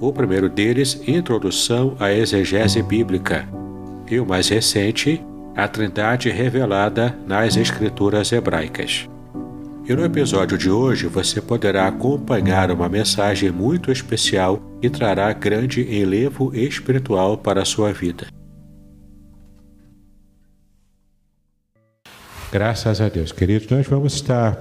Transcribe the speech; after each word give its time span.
o 0.00 0.12
primeiro 0.12 0.48
deles, 0.48 1.00
Introdução 1.06 1.96
à 1.98 2.12
Exegese 2.12 2.82
Bíblica, 2.82 3.48
e 4.08 4.20
o 4.20 4.26
mais 4.26 4.48
recente, 4.48 5.22
A 5.56 5.66
Trindade 5.66 6.30
Revelada 6.30 7.16
nas 7.26 7.56
Escrituras 7.56 8.30
Hebraicas. 8.30 9.08
E 9.88 9.94
no 9.94 10.04
episódio 10.04 10.56
de 10.56 10.70
hoje 10.70 11.06
você 11.06 11.40
poderá 11.40 11.88
acompanhar 11.88 12.70
uma 12.70 12.88
mensagem 12.88 13.50
muito 13.50 13.90
especial 13.90 14.60
que 14.80 14.88
trará 14.88 15.32
grande 15.32 15.80
enlevo 15.82 16.54
espiritual 16.54 17.38
para 17.38 17.62
a 17.62 17.64
sua 17.64 17.92
vida. 17.92 18.26
Graças 22.52 23.00
a 23.00 23.08
Deus, 23.08 23.32
queridos, 23.32 23.68
nós 23.68 23.86
vamos 23.86 24.14
estar, 24.14 24.58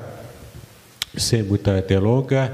sem 1.16 1.44
muita 1.44 1.82
delonga, 1.82 2.54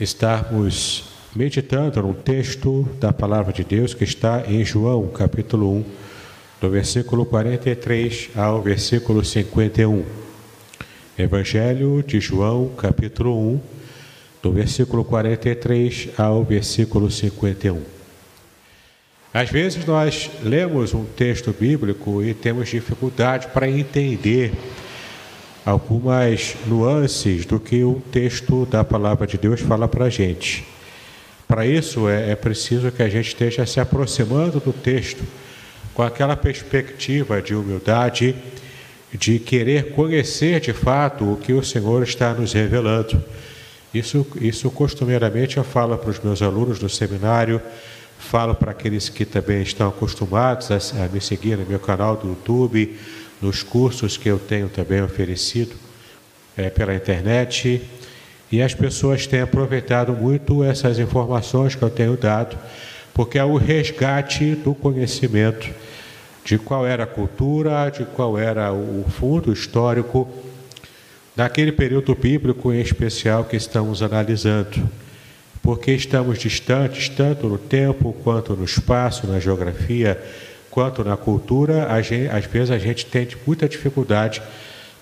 estarmos 0.00 1.15
meditando 1.36 2.00
no 2.00 2.14
texto 2.14 2.88
da 2.98 3.12
palavra 3.12 3.52
de 3.52 3.62
Deus 3.62 3.92
que 3.92 4.04
está 4.04 4.44
em 4.48 4.64
João, 4.64 5.06
capítulo 5.08 5.70
1, 5.70 5.84
do 6.62 6.70
versículo 6.70 7.26
43 7.26 8.30
ao 8.34 8.62
versículo 8.62 9.22
51. 9.22 10.02
Evangelho 11.18 12.02
de 12.02 12.20
João, 12.20 12.70
capítulo 12.78 13.38
1, 13.52 13.60
do 14.42 14.52
versículo 14.52 15.04
43 15.04 16.08
ao 16.16 16.42
versículo 16.42 17.10
51. 17.10 17.82
Às 19.34 19.50
vezes 19.50 19.84
nós 19.84 20.30
lemos 20.42 20.94
um 20.94 21.04
texto 21.04 21.52
bíblico 21.52 22.22
e 22.22 22.32
temos 22.32 22.70
dificuldade 22.70 23.48
para 23.48 23.68
entender 23.68 24.52
algumas 25.66 26.56
nuances 26.66 27.44
do 27.44 27.60
que 27.60 27.84
o 27.84 28.00
texto 28.10 28.64
da 28.64 28.82
palavra 28.82 29.26
de 29.26 29.36
Deus 29.36 29.60
fala 29.60 29.86
para 29.86 30.06
a 30.06 30.10
gente. 30.10 30.75
Para 31.46 31.64
isso 31.64 32.08
é, 32.08 32.32
é 32.32 32.36
preciso 32.36 32.90
que 32.90 33.02
a 33.02 33.08
gente 33.08 33.28
esteja 33.28 33.64
se 33.64 33.78
aproximando 33.78 34.58
do 34.58 34.72
texto 34.72 35.22
com 35.94 36.02
aquela 36.02 36.36
perspectiva 36.36 37.40
de 37.40 37.54
humildade, 37.54 38.34
de 39.14 39.38
querer 39.38 39.92
conhecer 39.92 40.60
de 40.60 40.72
fato 40.72 41.32
o 41.32 41.36
que 41.36 41.52
o 41.52 41.62
Senhor 41.62 42.02
está 42.02 42.34
nos 42.34 42.52
revelando. 42.52 43.22
Isso, 43.94 44.26
isso 44.40 44.70
costumeiramente 44.70 45.56
eu 45.56 45.64
falo 45.64 45.96
para 45.96 46.10
os 46.10 46.20
meus 46.20 46.42
alunos 46.42 46.78
do 46.78 46.88
seminário, 46.88 47.62
falo 48.18 48.54
para 48.54 48.72
aqueles 48.72 49.08
que 49.08 49.24
também 49.24 49.62
estão 49.62 49.88
acostumados 49.88 50.70
a, 50.70 51.04
a 51.04 51.08
me 51.08 51.20
seguir 51.20 51.56
no 51.56 51.64
meu 51.64 51.78
canal 51.78 52.16
do 52.16 52.28
YouTube, 52.28 52.98
nos 53.40 53.62
cursos 53.62 54.16
que 54.16 54.28
eu 54.28 54.38
tenho 54.38 54.68
também 54.68 55.00
oferecido 55.00 55.74
é, 56.56 56.68
pela 56.68 56.94
internet. 56.94 57.82
E 58.50 58.62
as 58.62 58.74
pessoas 58.74 59.26
têm 59.26 59.40
aproveitado 59.40 60.12
muito 60.12 60.62
essas 60.62 60.98
informações 60.98 61.74
que 61.74 61.82
eu 61.82 61.90
tenho 61.90 62.16
dado, 62.16 62.56
porque 63.12 63.38
é 63.38 63.44
o 63.44 63.56
resgate 63.56 64.54
do 64.54 64.74
conhecimento 64.74 65.68
de 66.44 66.58
qual 66.58 66.86
era 66.86 67.02
a 67.04 67.08
cultura, 67.08 67.90
de 67.90 68.04
qual 68.04 68.38
era 68.38 68.72
o 68.72 69.04
fundo 69.08 69.52
histórico 69.52 70.28
daquele 71.34 71.72
período 71.72 72.14
bíblico 72.14 72.72
em 72.72 72.80
especial 72.80 73.44
que 73.44 73.56
estamos 73.56 74.00
analisando. 74.00 74.88
Porque 75.60 75.90
estamos 75.90 76.38
distantes, 76.38 77.08
tanto 77.08 77.48
no 77.48 77.58
tempo, 77.58 78.14
quanto 78.22 78.54
no 78.54 78.64
espaço, 78.64 79.26
na 79.26 79.40
geografia, 79.40 80.22
quanto 80.70 81.02
na 81.02 81.16
cultura, 81.16 81.88
gente, 82.00 82.28
às 82.28 82.44
vezes 82.44 82.70
a 82.70 82.78
gente 82.78 83.06
tem 83.06 83.26
muita 83.44 83.68
dificuldade 83.68 84.40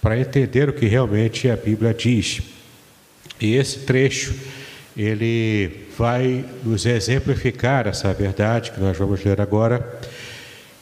para 0.01 0.19
entender 0.19 0.71
o 0.71 0.73
que 0.73 0.87
realmente 0.87 1.51
a 1.51 1.57
Bíblia 1.57 1.93
diz. 1.93 2.41
E 3.41 3.55
esse 3.55 3.81
trecho 3.81 4.35
ele 4.97 5.89
vai 5.99 6.45
nos 6.63 6.87
exemplificar 6.87 7.87
essa 7.87 8.13
verdade 8.13 8.71
que 8.71 8.81
nós 8.81 8.97
vamos 8.97 9.25
ler 9.25 9.41
agora 9.41 9.99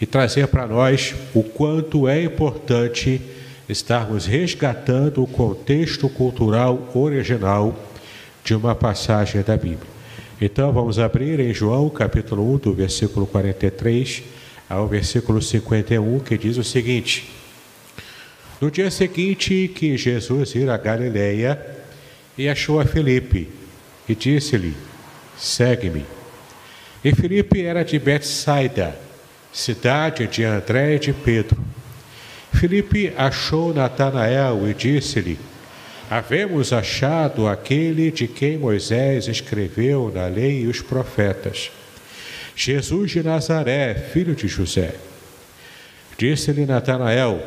e 0.00 0.06
trazer 0.06 0.48
para 0.48 0.66
nós 0.66 1.14
o 1.34 1.42
quanto 1.42 2.08
é 2.08 2.22
importante 2.22 3.20
estarmos 3.68 4.26
resgatando 4.26 5.22
o 5.22 5.26
contexto 5.26 6.08
cultural 6.08 6.90
original 6.94 7.74
de 8.44 8.54
uma 8.54 8.74
passagem 8.74 9.42
da 9.42 9.56
Bíblia. 9.56 9.90
Então 10.40 10.72
vamos 10.72 10.98
abrir 10.98 11.38
em 11.38 11.54
João 11.54 11.88
capítulo 11.88 12.54
1, 12.54 12.58
do 12.58 12.74
versículo 12.74 13.26
43 13.26 14.24
ao 14.68 14.88
versículo 14.88 15.40
51, 15.40 16.18
que 16.20 16.36
diz 16.36 16.56
o 16.56 16.64
seguinte: 16.64 17.30
No 18.60 18.70
dia 18.70 18.90
seguinte 18.90 19.70
que 19.72 19.96
Jesus 19.96 20.54
ir 20.54 20.68
a 20.68 20.76
Galileia, 20.76 21.81
e 22.36 22.48
achou 22.48 22.80
a 22.80 22.84
Felipe 22.84 23.48
e 24.08 24.14
disse-lhe: 24.14 24.74
Segue-me. 25.36 26.04
E 27.04 27.14
Felipe 27.14 27.62
era 27.62 27.84
de 27.84 27.98
Betsaida, 27.98 28.96
cidade 29.52 30.26
de 30.26 30.44
André 30.44 30.94
e 30.94 30.98
de 30.98 31.12
Pedro. 31.12 31.62
Felipe 32.52 33.12
achou 33.16 33.74
Natanael 33.74 34.68
e 34.68 34.74
disse-lhe: 34.74 35.38
Havemos 36.10 36.72
achado 36.72 37.48
aquele 37.48 38.10
de 38.10 38.28
quem 38.28 38.58
Moisés 38.58 39.28
escreveu 39.28 40.12
na 40.14 40.26
lei 40.26 40.62
e 40.62 40.66
os 40.66 40.80
profetas, 40.80 41.70
Jesus 42.54 43.10
de 43.10 43.22
Nazaré, 43.22 43.94
filho 43.94 44.34
de 44.34 44.46
José. 44.46 44.94
Disse-lhe 46.16 46.66
Natanael: 46.66 47.42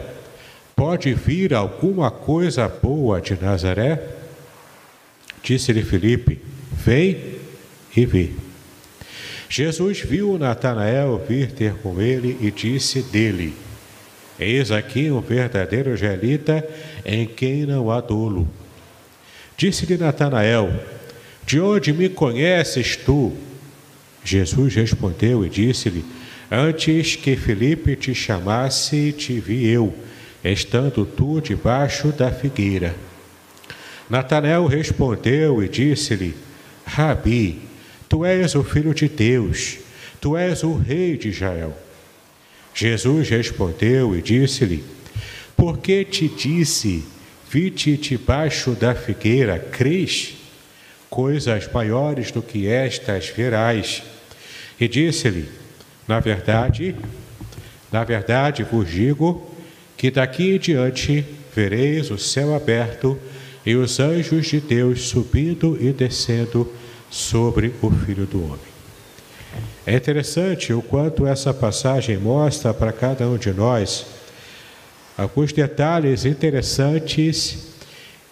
Pode 0.75 1.13
vir 1.13 1.53
alguma 1.53 2.11
coisa 2.11 2.67
boa 2.67 3.21
de 3.21 3.41
Nazaré? 3.41 4.24
Disse-lhe 5.45 5.83
Filipe: 5.83 6.39
Vem 6.83 7.35
e 7.95 8.03
vê. 8.03 8.31
Jesus 9.47 9.99
viu 9.99 10.39
Natanael 10.39 11.23
vir 11.29 11.51
ter 11.51 11.75
com 11.75 12.01
ele 12.01 12.35
e 12.41 12.49
disse 12.49 13.03
dele: 13.03 13.53
Eis 14.39 14.71
aqui 14.71 15.11
um 15.11 15.21
verdadeiro 15.21 15.93
israelita 15.93 16.67
em 17.05 17.27
quem 17.27 17.63
não 17.63 17.91
há 17.91 18.01
dolo. 18.01 18.49
Disse-lhe 19.55 19.97
Natanael: 19.97 20.73
De 21.45 21.59
onde 21.59 21.93
me 21.93 22.09
conheces 22.09 22.97
tu? 22.97 23.31
Jesus 24.23 24.73
respondeu 24.73 25.45
e 25.45 25.49
disse-lhe: 25.49 26.03
Antes 26.51 27.15
que 27.15 27.35
Felipe 27.35 27.95
te 27.95 28.15
chamasse, 28.15 29.11
te 29.11 29.39
vi 29.39 29.67
eu, 29.67 29.93
estando 30.43 31.05
tu 31.05 31.39
debaixo 31.39 32.07
da 32.07 32.31
figueira. 32.31 32.95
Natanael 34.09 34.65
respondeu 34.67 35.63
e 35.63 35.67
disse-lhe: 35.67 36.35
Rabi, 36.85 37.59
tu 38.07 38.23
és 38.23 38.55
o 38.55 38.63
filho 38.63 38.93
de 38.93 39.07
Deus, 39.07 39.77
tu 40.21 40.37
és 40.37 40.63
o 40.63 40.75
rei 40.75 41.17
de 41.17 41.29
Israel. 41.29 41.75
Jesus 42.73 43.29
respondeu 43.29 44.15
e 44.15 44.21
disse-lhe: 44.21 44.83
Por 45.55 45.79
que 45.79 46.03
te 46.05 46.27
disse, 46.27 47.03
vi-te 47.49 47.97
debaixo 47.97 48.71
da 48.71 48.93
figueira, 48.93 49.57
crês? 49.57 50.33
Coisas 51.09 51.71
maiores 51.71 52.31
do 52.31 52.41
que 52.41 52.67
estas 52.67 53.29
verás. 53.29 54.03
E 54.79 54.87
disse-lhe: 54.87 55.49
Na 56.07 56.19
verdade, 56.19 56.95
na 57.91 58.03
verdade 58.03 58.63
vos 58.63 58.89
digo 58.89 59.49
que 59.97 60.11
daqui 60.11 60.55
em 60.55 60.59
diante 60.59 61.25
vereis 61.55 62.11
o 62.11 62.17
céu 62.17 62.53
aberto 62.53 63.17
e 63.65 63.75
os 63.75 63.99
anjos 63.99 64.47
de 64.47 64.59
Deus 64.59 65.07
subindo 65.07 65.77
e 65.81 65.91
descendo 65.91 66.71
sobre 67.09 67.73
o 67.81 67.89
Filho 67.89 68.25
do 68.25 68.43
Homem. 68.43 68.75
É 69.85 69.95
interessante 69.95 70.73
o 70.73 70.81
quanto 70.81 71.25
essa 71.25 71.53
passagem 71.53 72.17
mostra 72.17 72.73
para 72.73 72.91
cada 72.91 73.27
um 73.27 73.37
de 73.37 73.53
nós 73.53 74.05
alguns 75.17 75.53
detalhes 75.53 76.25
interessantes 76.25 77.73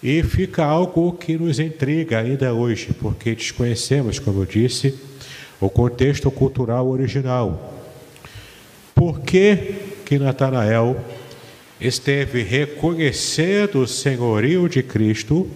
e 0.02 0.22
fica 0.22 0.62
algo 0.64 1.12
que 1.12 1.38
nos 1.38 1.58
intriga 1.58 2.18
ainda 2.18 2.52
hoje, 2.52 2.92
porque 3.00 3.34
desconhecemos, 3.34 4.18
como 4.18 4.42
eu 4.42 4.46
disse, 4.46 4.94
o 5.58 5.70
contexto 5.70 6.30
cultural 6.30 6.86
original. 6.88 7.72
Por 8.94 9.20
que, 9.20 9.74
que 10.04 10.18
Natanael 10.18 11.02
esteve 11.86 12.42
reconhecendo 12.42 13.80
o 13.80 13.86
senhorio 13.86 14.68
de 14.68 14.82
Cristo 14.82 15.50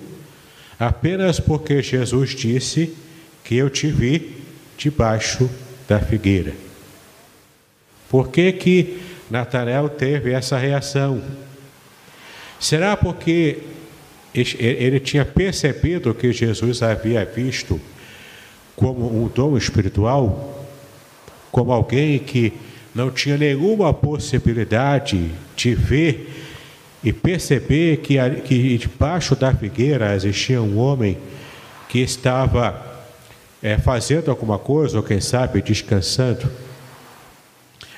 apenas 0.79 1.41
porque 1.41 1.83
Jesus 1.83 2.31
disse 2.31 2.95
que 3.43 3.57
eu 3.57 3.71
te 3.71 3.89
vi 3.89 4.37
debaixo 4.77 5.49
da 5.89 5.99
figueira? 5.99 6.53
Por 8.11 8.29
que 8.29 8.53
que 8.53 9.01
Natanael 9.31 9.89
teve 9.89 10.33
essa 10.33 10.59
reação? 10.59 11.23
Será 12.61 12.97
porque 12.97 13.63
ele 14.35 15.01
tinha 15.01 15.25
percebido 15.25 16.15
que 16.15 16.33
Jesus 16.33 16.83
havia 16.83 17.25
visto 17.25 17.81
como 18.77 19.23
um 19.23 19.29
dom 19.29 19.57
espiritual, 19.57 20.67
como 21.51 21.73
alguém 21.73 22.19
que 22.19 22.53
não 22.95 23.11
tinha 23.11 23.37
nenhuma 23.37 23.93
possibilidade 23.93 25.31
de 25.57 25.75
ver 25.75 26.47
e 27.03 27.13
perceber 27.13 27.99
que, 27.99 28.19
que 28.45 28.79
debaixo 28.79 29.37
da 29.37 29.55
figueira 29.55 30.15
existia 30.15 30.61
um 30.61 30.79
homem 30.79 31.17
que 31.89 32.01
estava 32.01 32.87
é, 33.63 33.79
fazendo 33.79 34.31
alguma 34.31 34.59
coisa, 34.59 34.97
ou 34.97 35.03
quem 35.03 35.21
sabe 35.21 35.63
descansando. 35.63 36.51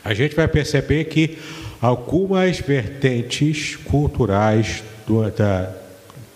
A 0.04 0.14
gente 0.14 0.34
vai 0.34 0.48
perceber 0.48 1.04
que 1.04 1.38
algumas 1.80 2.60
vertentes 2.60 3.76
culturais 3.76 4.82
do, 5.06 5.30
da, 5.30 5.72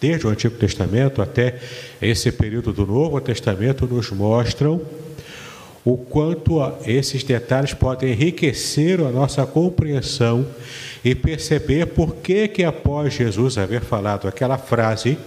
desde 0.00 0.26
o 0.26 0.30
Antigo 0.30 0.56
Testamento 0.56 1.22
até 1.22 1.58
esse 2.00 2.30
período 2.32 2.72
do 2.72 2.86
Novo 2.86 3.20
Testamento 3.20 3.86
nos 3.86 4.10
mostram 4.10 4.80
o 5.84 5.98
quanto 5.98 6.60
esses 6.86 7.22
detalhes 7.22 7.75
podem 7.75 8.12
enriquecer 8.12 9.00
a 9.00 9.10
nossa 9.10 9.44
compreensão 9.44 10.46
e 11.04 11.14
perceber 11.14 11.86
por 11.86 12.16
que 12.16 12.48
que 12.48 12.64
após 12.64 13.12
Jesus 13.12 13.58
haver 13.58 13.82
falado 13.82 14.26
aquela 14.26 14.56
frase, 14.56 15.19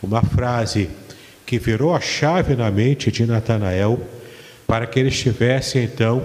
uma 0.00 0.22
frase 0.22 0.88
que 1.44 1.58
virou 1.58 1.94
a 1.94 2.00
chave 2.00 2.54
na 2.54 2.70
mente 2.70 3.10
de 3.10 3.26
Natanael, 3.26 4.00
para 4.66 4.86
que 4.86 5.00
ele 5.00 5.08
estivesse 5.08 5.78
então 5.78 6.24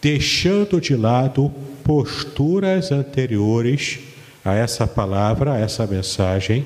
deixando 0.00 0.80
de 0.80 0.94
lado 0.94 1.52
posturas 1.82 2.92
anteriores 2.92 3.98
a 4.44 4.54
essa 4.54 4.86
palavra, 4.86 5.54
a 5.54 5.58
essa 5.58 5.86
mensagem, 5.86 6.64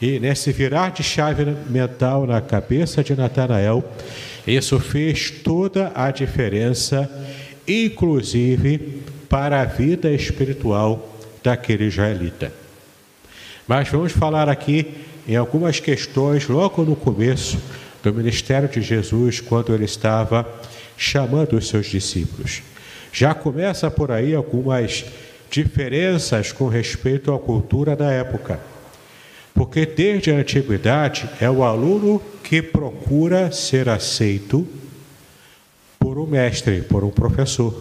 e 0.00 0.20
nesse 0.20 0.52
virar 0.52 0.92
de 0.92 1.02
chave 1.02 1.44
mental 1.68 2.26
na 2.26 2.40
cabeça 2.40 3.02
de 3.02 3.16
Natanael, 3.16 3.82
isso 4.46 4.78
fez 4.78 5.30
toda 5.30 5.92
a 5.94 6.10
diferença, 6.10 7.10
inclusive 7.66 9.02
para 9.28 9.62
a 9.62 9.64
vida 9.64 10.10
espiritual 10.10 11.18
daquele 11.42 11.84
israelita. 11.84 12.52
Mas 13.66 13.88
vamos 13.88 14.12
falar 14.12 14.48
aqui 14.48 14.94
em 15.26 15.36
algumas 15.36 15.80
questões 15.80 16.46
logo 16.48 16.84
no 16.84 16.94
começo 16.94 17.58
do 18.02 18.12
ministério 18.12 18.68
de 18.68 18.82
Jesus, 18.82 19.40
quando 19.40 19.74
ele 19.74 19.86
estava 19.86 20.46
chamando 20.96 21.56
os 21.56 21.68
seus 21.68 21.86
discípulos. 21.86 22.62
Já 23.12 23.32
começa 23.32 23.90
por 23.90 24.10
aí 24.10 24.34
algumas 24.34 25.04
diferenças 25.50 26.52
com 26.52 26.68
respeito 26.68 27.32
à 27.32 27.38
cultura 27.38 27.96
da 27.96 28.10
época. 28.10 28.60
Porque 29.54 29.86
desde 29.86 30.32
a 30.32 30.36
antiguidade 30.36 31.30
é 31.40 31.48
o 31.48 31.62
aluno 31.62 32.20
que 32.42 32.60
procura 32.60 33.52
ser 33.52 33.88
aceito 33.88 34.66
por 35.98 36.18
um 36.18 36.26
mestre, 36.26 36.82
por 36.82 37.04
um 37.04 37.10
professor. 37.10 37.80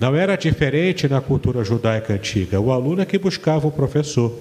Não 0.00 0.16
era 0.16 0.36
diferente 0.36 1.08
na 1.08 1.20
cultura 1.20 1.64
judaica 1.64 2.12
antiga. 2.12 2.60
O 2.60 2.72
aluno 2.72 3.00
é 3.00 3.06
que 3.06 3.16
buscava 3.16 3.68
o 3.68 3.72
professor. 3.72 4.36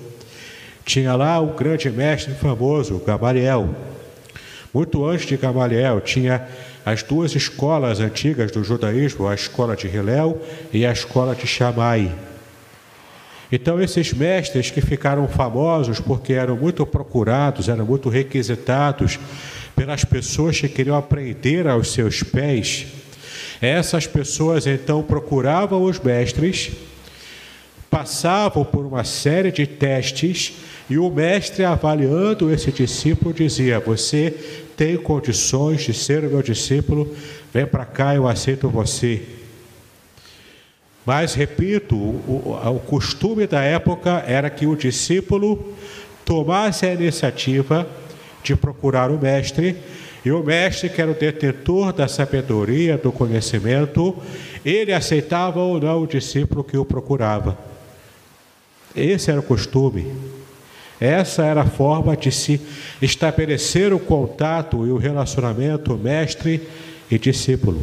Tinha 0.84 1.16
lá 1.16 1.40
o 1.40 1.54
grande 1.54 1.90
mestre 1.90 2.34
famoso, 2.34 2.98
Gamaliel. 3.06 3.70
Muito 4.74 5.06
antes 5.06 5.28
de 5.28 5.38
Gamaliel, 5.38 6.02
tinha 6.02 6.48
as 6.84 7.04
duas 7.04 7.36
escolas 7.36 8.00
antigas 8.00 8.52
do 8.52 8.64
judaísmo, 8.64 9.28
a 9.28 9.36
escola 9.36 9.76
de 9.76 9.88
Hillel 9.88 10.42
e 10.74 10.86
a 10.86 10.92
escola 10.92 11.36
de 11.36 11.46
Shammai. 11.48 12.12
Então, 13.56 13.80
esses 13.80 14.12
mestres 14.12 14.72
que 14.72 14.82
ficaram 14.82 15.28
famosos 15.28 16.00
porque 16.00 16.34
eram 16.34 16.58
muito 16.58 16.84
procurados, 16.88 17.70
eram 17.70 17.86
muito 17.86 18.10
requisitados 18.10 19.20
pelas 19.76 20.04
pessoas 20.04 20.60
que 20.60 20.68
queriam 20.68 20.98
aprender 20.98 21.68
aos 21.68 21.92
seus 21.92 22.24
pés, 22.24 22.88
essas 23.62 24.08
pessoas 24.08 24.66
então 24.66 25.04
procuravam 25.04 25.84
os 25.84 26.00
mestres, 26.00 26.72
passavam 27.92 28.66
por 28.66 28.88
uma 28.88 29.04
série 29.04 29.52
de 29.52 29.68
testes 29.68 30.54
e 30.90 30.98
o 30.98 31.08
mestre, 31.12 31.64
avaliando 31.64 32.52
esse 32.52 32.72
discípulo, 32.72 33.36
dizia: 33.36 33.80
Você 33.80 34.32
tem 34.76 34.98
condições 34.98 35.84
de 35.84 35.94
ser 35.94 36.26
o 36.26 36.30
meu 36.32 36.42
discípulo, 36.42 37.16
vem 37.54 37.68
para 37.68 37.86
cá, 37.86 38.16
eu 38.16 38.28
aceito 38.28 38.68
você. 38.68 39.43
Mas, 41.06 41.34
repito, 41.34 41.96
o, 41.96 42.58
o, 42.66 42.80
costume 42.80 43.46
da 43.46 43.62
época 43.62 44.24
era 44.26 44.50
que 44.50 44.66
o 44.66 44.76
discípulo 44.76 45.74
tomasse 46.24 46.86
a 46.86 46.94
iniciativa 46.94 47.86
de 48.42 48.56
procurar 48.56 49.12
o 49.12 49.20
mestre, 49.20 49.76
e 50.26 50.32
o 50.32 50.42
mestre, 50.42 50.88
que 50.88 51.02
era 51.02 51.12
o 51.12 51.16
detentor 51.16 51.92
da 51.92 52.08
sabedoria, 52.08 52.98
do 52.98 53.12
conhecimento, 53.12 54.16
ele 54.64 54.94
aceitava 54.94 55.60
ou 55.60 55.80
não 55.82 56.04
o 56.04 56.08
discípulo 56.08 56.64
que 56.64 56.78
o 56.78 56.86
procurava. 56.86 57.58
Esse 58.96 59.32
era 59.32 59.42
o 59.42 59.44
costume. 59.44 60.08
Essa 61.02 61.44
era 61.44 61.64
a 61.64 61.66
forma 61.66 62.16
de 62.16 62.32
se 62.32 62.62
estabelecer 63.02 63.92
o 63.92 64.00
contato 64.00 64.88
e 64.88 64.92
o 64.92 64.98
relacionamento 64.98 65.98
mestre 65.98 66.66
e 67.12 67.20
discípulo. 67.20 67.82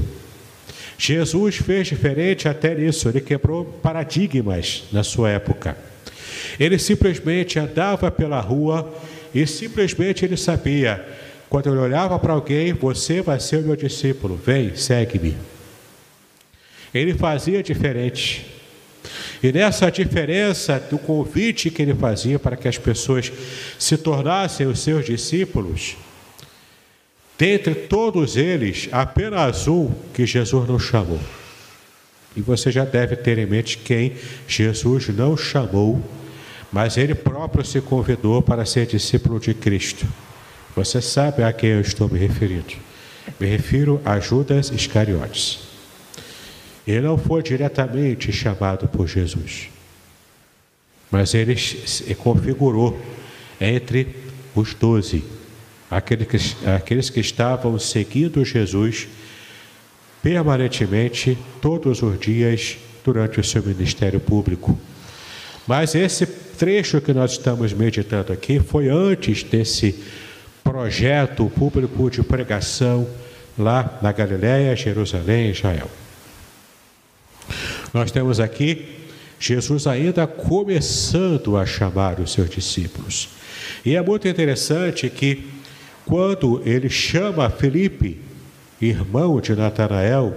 Jesus 1.00 1.56
fez 1.56 1.88
diferente 1.88 2.46
até 2.46 2.74
nisso, 2.74 3.08
ele 3.08 3.22
quebrou 3.22 3.64
paradigmas 3.64 4.84
na 4.92 5.02
sua 5.02 5.30
época. 5.30 5.74
Ele 6.58 6.78
simplesmente 6.78 7.58
andava 7.58 8.10
pela 8.10 8.38
rua 8.38 8.92
e 9.34 9.46
simplesmente 9.46 10.26
ele 10.26 10.36
sabia, 10.36 11.02
quando 11.48 11.70
ele 11.70 11.78
olhava 11.78 12.18
para 12.18 12.34
alguém, 12.34 12.74
você 12.74 13.22
vai 13.22 13.40
ser 13.40 13.60
o 13.60 13.62
meu 13.62 13.76
discípulo, 13.76 14.36
vem, 14.36 14.76
segue-me. 14.76 15.38
Ele 16.92 17.14
fazia 17.14 17.62
diferente. 17.62 18.44
E 19.42 19.50
nessa 19.50 19.90
diferença 19.90 20.78
do 20.78 20.98
convite 20.98 21.70
que 21.70 21.80
ele 21.80 21.94
fazia 21.94 22.38
para 22.38 22.58
que 22.58 22.68
as 22.68 22.76
pessoas 22.76 23.32
se 23.78 23.96
tornassem 23.96 24.66
os 24.66 24.80
seus 24.80 25.06
discípulos, 25.06 25.96
dentre 27.40 27.74
todos 27.74 28.36
eles, 28.36 28.90
apenas 28.92 29.66
um 29.66 29.90
que 30.12 30.26
Jesus 30.26 30.68
não 30.68 30.78
chamou. 30.78 31.18
E 32.36 32.42
você 32.42 32.70
já 32.70 32.84
deve 32.84 33.16
ter 33.16 33.38
em 33.38 33.46
mente 33.46 33.78
quem 33.78 34.12
Jesus 34.46 35.08
não 35.08 35.38
chamou, 35.38 36.02
mas 36.70 36.98
ele 36.98 37.14
próprio 37.14 37.64
se 37.64 37.80
convidou 37.80 38.42
para 38.42 38.66
ser 38.66 38.84
discípulo 38.84 39.40
de 39.40 39.54
Cristo. 39.54 40.06
Você 40.76 41.00
sabe 41.00 41.42
a 41.42 41.50
quem 41.50 41.70
eu 41.70 41.80
estou 41.80 42.10
me 42.10 42.18
referindo. 42.18 42.74
Me 43.40 43.46
refiro 43.46 44.02
a 44.04 44.20
Judas 44.20 44.70
Iscariotes. 44.70 45.60
Ele 46.86 47.00
não 47.00 47.16
foi 47.16 47.42
diretamente 47.42 48.30
chamado 48.30 48.86
por 48.86 49.08
Jesus, 49.08 49.70
mas 51.10 51.32
ele 51.32 51.56
se 51.56 52.14
configurou 52.16 53.00
entre 53.58 54.14
os 54.54 54.74
doze, 54.74 55.24
aqueles 55.90 56.26
que, 56.26 56.68
aqueles 56.68 57.10
que 57.10 57.20
estavam 57.20 57.78
seguindo 57.78 58.44
Jesus 58.44 59.08
permanentemente, 60.22 61.36
todos 61.60 62.02
os 62.02 62.20
dias, 62.20 62.76
durante 63.04 63.40
o 63.40 63.44
seu 63.44 63.62
ministério 63.62 64.20
público. 64.20 64.78
Mas 65.66 65.94
esse 65.94 66.26
trecho 66.26 67.00
que 67.00 67.12
nós 67.12 67.32
estamos 67.32 67.72
meditando 67.72 68.32
aqui 68.32 68.60
foi 68.60 68.88
antes 68.88 69.42
desse 69.42 69.98
projeto 70.62 71.50
público 71.56 72.10
de 72.10 72.22
pregação 72.22 73.08
lá 73.58 73.98
na 74.02 74.12
Galiléia, 74.12 74.76
Jerusalém 74.76 75.50
Israel. 75.50 75.90
Nós 77.92 78.10
temos 78.10 78.38
aqui 78.38 79.00
Jesus 79.38 79.86
ainda 79.86 80.26
começando 80.26 81.56
a 81.56 81.64
chamar 81.64 82.20
os 82.20 82.32
seus 82.32 82.50
discípulos. 82.50 83.30
E 83.84 83.96
é 83.96 84.02
muito 84.02 84.28
interessante 84.28 85.08
que, 85.08 85.48
quando 86.10 86.60
ele 86.66 86.90
chama 86.90 87.48
Felipe, 87.48 88.20
irmão 88.82 89.40
de 89.40 89.54
Natanael, 89.54 90.34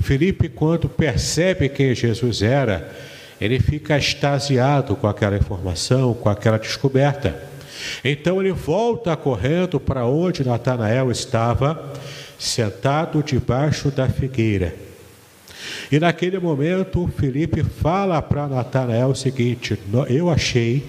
Felipe, 0.00 0.48
quando 0.48 0.88
percebe 0.88 1.68
quem 1.68 1.94
Jesus 1.94 2.42
era, 2.42 2.92
ele 3.40 3.60
fica 3.60 3.96
extasiado 3.96 4.96
com 4.96 5.06
aquela 5.06 5.36
informação, 5.36 6.14
com 6.14 6.28
aquela 6.28 6.58
descoberta. 6.58 7.40
Então 8.04 8.40
ele 8.40 8.50
volta 8.50 9.16
correndo 9.16 9.78
para 9.78 10.04
onde 10.04 10.44
Natanael 10.44 11.12
estava, 11.12 11.92
sentado 12.36 13.22
debaixo 13.22 13.92
da 13.92 14.08
figueira. 14.08 14.74
E 15.92 16.00
naquele 16.00 16.40
momento, 16.40 17.08
Felipe 17.16 17.62
fala 17.62 18.20
para 18.20 18.48
Natanael 18.48 19.10
o 19.10 19.14
seguinte: 19.14 19.78
Eu 20.08 20.28
achei, 20.28 20.84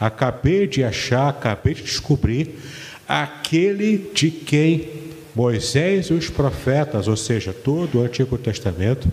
acabei 0.00 0.66
de 0.66 0.82
achar, 0.82 1.28
acabei 1.28 1.74
de 1.74 1.82
descobrir 1.82 2.58
aquele 3.12 4.10
de 4.14 4.30
quem 4.30 4.88
Moisés 5.34 6.06
e 6.06 6.14
os 6.14 6.30
profetas, 6.30 7.08
ou 7.08 7.16
seja, 7.16 7.52
todo 7.52 7.98
o 7.98 8.02
Antigo 8.02 8.38
Testamento, 8.38 9.06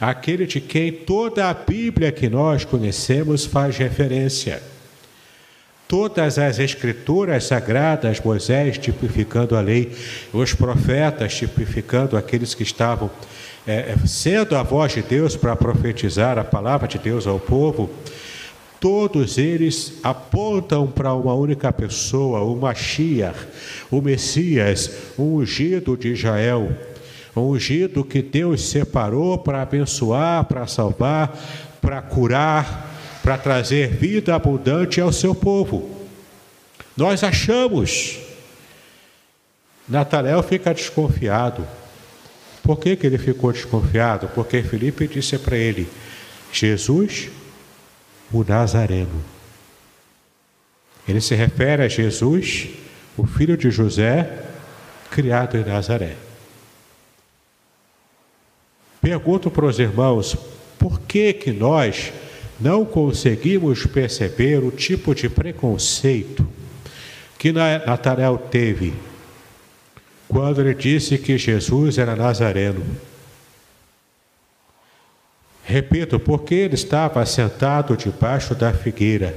aquele 0.00 0.46
de 0.46 0.60
quem 0.60 0.92
toda 0.92 1.50
a 1.50 1.54
Bíblia 1.54 2.12
que 2.12 2.28
nós 2.28 2.64
conhecemos 2.64 3.44
faz 3.44 3.76
referência. 3.76 4.62
Todas 5.88 6.38
as 6.38 6.60
escrituras 6.60 7.44
sagradas, 7.44 8.20
Moisés 8.20 8.78
tipificando 8.78 9.56
a 9.56 9.60
lei, 9.60 9.92
os 10.32 10.54
profetas 10.54 11.34
tipificando 11.34 12.16
aqueles 12.16 12.54
que 12.54 12.62
estavam 12.62 13.10
é, 13.66 13.94
sendo 14.06 14.56
a 14.56 14.62
voz 14.62 14.92
de 14.92 15.02
Deus 15.02 15.34
para 15.34 15.56
profetizar 15.56 16.38
a 16.38 16.44
palavra 16.44 16.86
de 16.86 16.98
Deus 16.98 17.26
ao 17.26 17.40
povo, 17.40 17.90
todos 18.82 19.38
eles 19.38 19.92
apontam 20.02 20.88
para 20.88 21.14
uma 21.14 21.32
única 21.34 21.72
pessoa, 21.72 22.40
o 22.40 22.56
Mashiach, 22.56 23.38
o 23.88 24.02
Messias, 24.02 24.90
o 25.16 25.36
ungido 25.36 25.96
de 25.96 26.08
Israel, 26.08 26.76
o 27.32 27.42
ungido 27.42 28.04
que 28.04 28.20
Deus 28.20 28.60
separou 28.68 29.38
para 29.38 29.62
abençoar, 29.62 30.46
para 30.46 30.66
salvar, 30.66 31.32
para 31.80 32.02
curar, 32.02 32.90
para 33.22 33.38
trazer 33.38 33.86
vida 33.86 34.34
abundante 34.34 35.00
ao 35.00 35.12
seu 35.12 35.32
povo. 35.32 35.88
Nós 36.96 37.22
achamos. 37.22 38.18
Natanael 39.88 40.42
fica 40.42 40.74
desconfiado. 40.74 41.64
Por 42.64 42.80
que, 42.80 42.96
que 42.96 43.06
ele 43.06 43.18
ficou 43.18 43.52
desconfiado? 43.52 44.28
Porque 44.34 44.60
Felipe 44.60 45.06
disse 45.06 45.38
para 45.38 45.56
ele: 45.56 45.86
Jesus, 46.52 47.30
o 48.32 48.44
Nazareno. 48.44 49.22
Ele 51.06 51.20
se 51.20 51.34
refere 51.34 51.82
a 51.82 51.88
Jesus, 51.88 52.68
o 53.16 53.26
filho 53.26 53.56
de 53.56 53.70
José, 53.70 54.44
criado 55.10 55.56
em 55.56 55.64
Nazaré. 55.64 56.16
Pergunto 59.00 59.50
para 59.50 59.66
os 59.66 59.78
irmãos, 59.78 60.36
por 60.78 61.00
que 61.00 61.32
que 61.32 61.52
nós 61.52 62.12
não 62.60 62.84
conseguimos 62.84 63.84
perceber 63.86 64.62
o 64.62 64.70
tipo 64.70 65.14
de 65.14 65.28
preconceito 65.28 66.46
que 67.36 67.52
Natanael 67.52 68.38
teve 68.38 68.94
quando 70.28 70.60
ele 70.60 70.74
disse 70.74 71.18
que 71.18 71.36
Jesus 71.36 71.98
era 71.98 72.16
nazareno. 72.16 72.82
Repito, 75.64 76.18
porque 76.18 76.54
ele 76.54 76.74
estava 76.74 77.24
sentado 77.24 77.96
debaixo 77.96 78.54
da 78.54 78.72
figueira. 78.72 79.34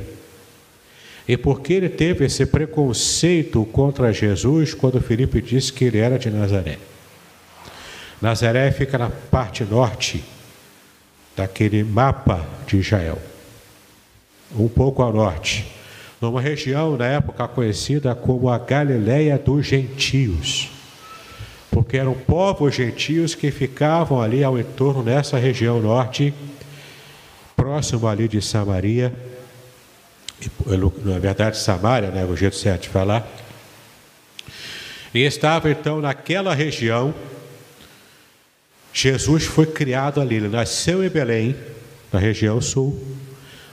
E 1.28 1.38
porque 1.38 1.74
ele 1.74 1.90
teve 1.90 2.26
esse 2.26 2.46
preconceito 2.46 3.64
contra 3.66 4.14
Jesus 4.14 4.74
quando 4.74 5.02
Felipe 5.02 5.42
disse 5.42 5.72
que 5.72 5.86
ele 5.86 5.98
era 5.98 6.20
de 6.20 6.30
Nazaré. 6.30 6.78
Nazaré 8.22 8.72
fica 8.72 8.98
na 8.98 9.10
parte 9.10 9.64
norte 9.64 10.24
daquele 11.36 11.84
mapa 11.84 12.46
de 12.66 12.78
Israel, 12.78 13.20
um 14.58 14.68
pouco 14.68 15.02
ao 15.02 15.12
norte, 15.12 15.66
numa 16.22 16.40
região 16.40 16.96
na 16.96 17.08
época 17.08 17.48
conhecida 17.48 18.16
como 18.16 18.50
a 18.50 18.58
Galileia 18.58 19.38
dos 19.38 19.66
Gentios 19.66 20.75
porque 21.76 21.98
eram 21.98 22.14
povos 22.14 22.74
gentios 22.74 23.36
que 23.36 23.52
ficavam 23.52 24.22
ali 24.22 24.46
ao 24.46 24.58
entorno 24.58 25.04
nessa 25.04 25.38
região 25.38 25.82
norte, 25.82 26.34
próximo 27.54 28.08
ali 28.08 28.30
de 28.30 28.42
Samaria, 28.42 29.14
na 31.04 31.20
verdade 31.20 31.58
Samaria, 31.58 32.12
né, 32.12 32.24
o 32.24 32.34
jeito 32.34 32.56
certo 32.56 32.84
de 32.84 32.88
falar, 32.88 33.28
e 35.14 35.20
estava 35.20 35.70
então 35.70 36.00
naquela 36.00 36.56
região, 36.56 37.14
Jesus 38.94 39.44
foi 39.44 39.66
criado 39.66 40.22
ali, 40.22 40.36
ele 40.36 40.48
nasceu 40.48 41.04
em 41.04 41.10
Belém, 41.10 41.58
na 42.10 42.20
região 42.20 42.62
sul, 42.62 42.98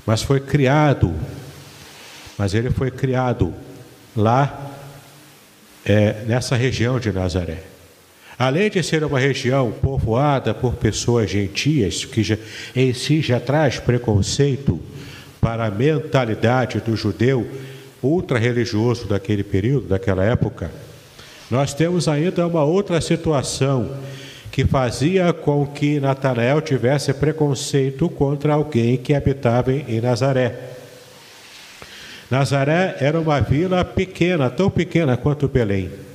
mas 0.05 0.23
foi 0.23 0.41
criado, 0.41 1.15
mas 2.37 2.53
ele 2.53 2.71
foi 2.71 2.91
criado 2.91 3.55
lá 4.17 4.73
é, 5.85 6.25
nessa 6.25 6.57
região 6.57 6.99
de 6.99 7.13
Nazaré. 7.13 7.71
Além 8.43 8.69
de 8.69 8.83
ser 8.83 9.05
uma 9.05 9.21
região 9.21 9.71
povoada 9.71 10.53
por 10.53 10.75
pessoas 10.75 11.31
gentias, 11.31 12.05
que 12.05 12.25
já, 12.25 12.37
em 12.75 12.93
si 12.93 13.21
já 13.21 13.39
traz 13.39 13.79
preconceito 13.79 14.81
para 15.41 15.67
a 15.67 15.71
mentalidade 15.71 16.81
do 16.81 16.97
judeu 16.97 17.47
ultra-religioso 18.03 19.07
daquele 19.07 19.45
período, 19.45 19.87
daquela 19.87 20.25
época, 20.25 20.73
nós 21.49 21.73
temos 21.73 22.09
ainda 22.09 22.45
uma 22.45 22.65
outra 22.65 23.01
situação 23.01 23.97
que 24.51 24.65
fazia 24.65 25.33
com 25.33 25.65
que 25.65 26.01
Natanael 26.01 26.61
tivesse 26.61 27.15
preconceito 27.15 28.09
contra 28.09 28.55
alguém 28.55 28.97
que 28.97 29.15
habitava 29.15 29.73
em 29.73 30.01
Nazaré. 30.01 30.53
Nazaré 32.29 32.97
era 32.99 33.21
uma 33.21 33.41
vila 33.41 33.85
pequena, 33.85 34.51
tão 34.51 34.69
pequena 34.69 35.17
quanto 35.17 35.47
Belém. 35.47 36.12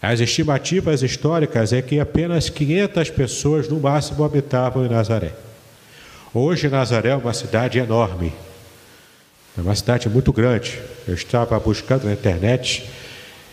As 0.00 0.20
estimativas 0.20 1.02
históricas 1.02 1.72
é 1.72 1.82
que 1.82 1.98
apenas 1.98 2.48
500 2.48 3.10
pessoas 3.10 3.68
no 3.68 3.80
máximo 3.80 4.22
habitavam 4.22 4.84
em 4.86 4.88
Nazaré. 4.88 5.32
Hoje 6.32 6.68
Nazaré 6.68 7.10
é 7.10 7.16
uma 7.16 7.34
cidade 7.34 7.78
enorme, 7.78 8.32
é 9.56 9.60
uma 9.60 9.74
cidade 9.74 10.08
muito 10.08 10.32
grande. 10.32 10.80
Eu 11.06 11.14
estava 11.14 11.58
buscando 11.58 12.04
na 12.04 12.12
internet 12.12 12.88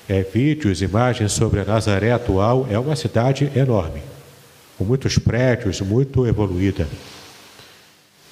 é, 0.08 0.22
vídeos, 0.22 0.84
imagens 0.84 1.32
sobre 1.32 1.62
a 1.62 1.66
Nazaré 1.66 2.12
atual. 2.12 2.68
É 2.70 2.78
uma 2.78 2.96
cidade 2.96 3.52
enorme, 3.56 4.04
com 4.78 4.84
muitos 4.84 5.18
prédios, 5.18 5.82
muito 5.82 6.28
evoluída. 6.28 6.88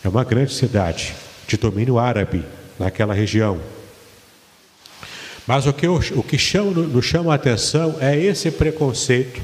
É 0.03 0.09
uma 0.09 0.23
grande 0.23 0.53
cidade 0.53 1.15
de 1.47 1.57
domínio 1.57 1.97
árabe 1.97 2.43
naquela 2.77 3.13
região. 3.13 3.59
Mas 5.45 5.65
o 5.65 5.73
que, 5.73 5.85
eu, 5.85 5.95
o 6.15 6.23
que 6.23 6.37
chama, 6.37 6.71
nos 6.71 7.05
chama 7.05 7.31
a 7.31 7.35
atenção 7.35 7.97
é 7.99 8.17
esse 8.17 8.49
preconceito. 8.49 9.41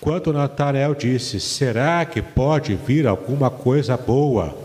Quando 0.00 0.32
Natanael 0.32 0.94
disse: 0.94 1.40
será 1.40 2.04
que 2.04 2.20
pode 2.20 2.74
vir 2.74 3.06
alguma 3.06 3.50
coisa 3.50 3.96
boa 3.96 4.56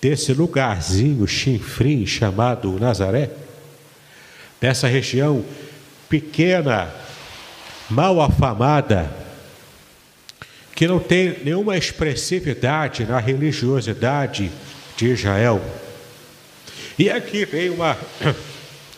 desse 0.00 0.32
lugarzinho 0.32 1.26
chinfrim 1.26 2.06
chamado 2.06 2.78
Nazaré? 2.78 3.30
Dessa 4.60 4.86
região 4.86 5.44
pequena, 6.08 6.88
mal 7.90 8.20
afamada, 8.20 9.10
que 10.74 10.86
não 10.86 10.98
tem 10.98 11.38
nenhuma 11.44 11.76
expressividade 11.76 13.04
na 13.04 13.18
religiosidade 13.18 14.50
de 14.96 15.06
Israel. 15.08 15.60
E 16.98 17.10
aqui 17.10 17.44
vem 17.44 17.70
uma 17.70 17.96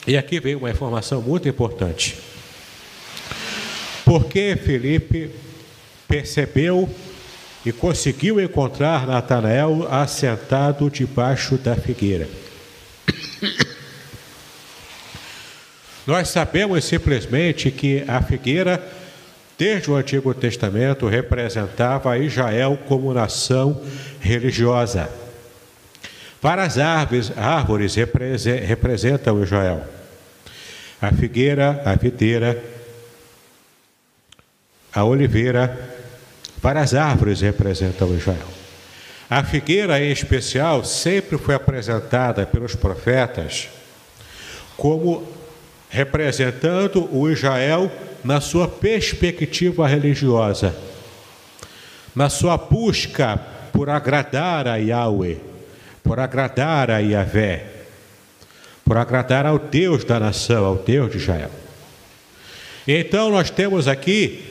e 0.09 0.17
aqui 0.17 0.41
vem 0.41 0.55
uma 0.55 0.71
informação 0.71 1.21
muito 1.21 1.47
importante. 1.47 2.17
Porque 4.07 4.57
Felipe 4.57 5.31
percebeu 6.09 6.89
e 7.67 7.71
conseguiu 7.71 8.41
encontrar 8.41 9.07
Natanael 9.07 9.87
assentado 9.91 10.89
debaixo 10.89 11.59
da 11.59 11.77
figueira. 11.77 12.27
Nós 16.07 16.29
sabemos 16.29 16.87
simplesmente 16.87 17.71
que 17.71 18.03
a 18.09 18.23
figueira, 18.23 18.83
desde 19.59 19.91
o 19.91 19.97
Antigo 19.97 20.33
Testamento, 20.33 21.07
representava 21.07 22.17
Israel 22.17 22.79
como 22.89 23.13
nação 23.13 23.83
religiosa. 24.21 25.11
Várias 26.41 26.79
árvores, 26.79 27.31
árvores 27.37 27.95
representam 27.95 29.43
Israel 29.43 29.98
a 31.01 31.13
figueira, 31.13 31.83
a 31.85 31.95
videira, 31.95 32.63
a 34.93 35.05
oliveira, 35.05 35.79
várias 36.61 36.95
árvores 36.95 37.41
representam 37.41 38.15
Israel. 38.15 38.49
A 39.31 39.45
figueira, 39.45 40.03
em 40.03 40.11
especial, 40.11 40.85
sempre 40.85 41.37
foi 41.39 41.55
apresentada 41.55 42.47
pelos 42.47 42.75
profetas 42.75 43.69
como 44.77 45.27
representando 45.91 47.09
o 47.15 47.29
Israel 47.31 47.91
na 48.25 48.41
sua 48.41 48.67
perspectiva 48.67 49.87
religiosa, 49.87 50.75
na 52.15 52.29
sua 52.29 52.57
busca 52.57 53.37
por 53.73 53.89
agradar 53.89 54.67
a 54.67 54.77
Yahweh, 54.77 55.39
por 56.03 56.19
agradar 56.19 56.91
a 56.91 56.99
Yahvé, 56.99 57.78
por 58.89 58.97
agradar 58.97 59.45
ao 59.45 59.59
Deus 59.59 60.03
da 60.03 60.19
nação, 60.19 60.65
ao 60.65 60.77
Deus 60.77 61.13
de 61.13 61.19
Israel. 61.19 61.51
Então 62.87 63.31
nós 63.31 63.51
temos 63.51 63.87
aqui 63.87 64.43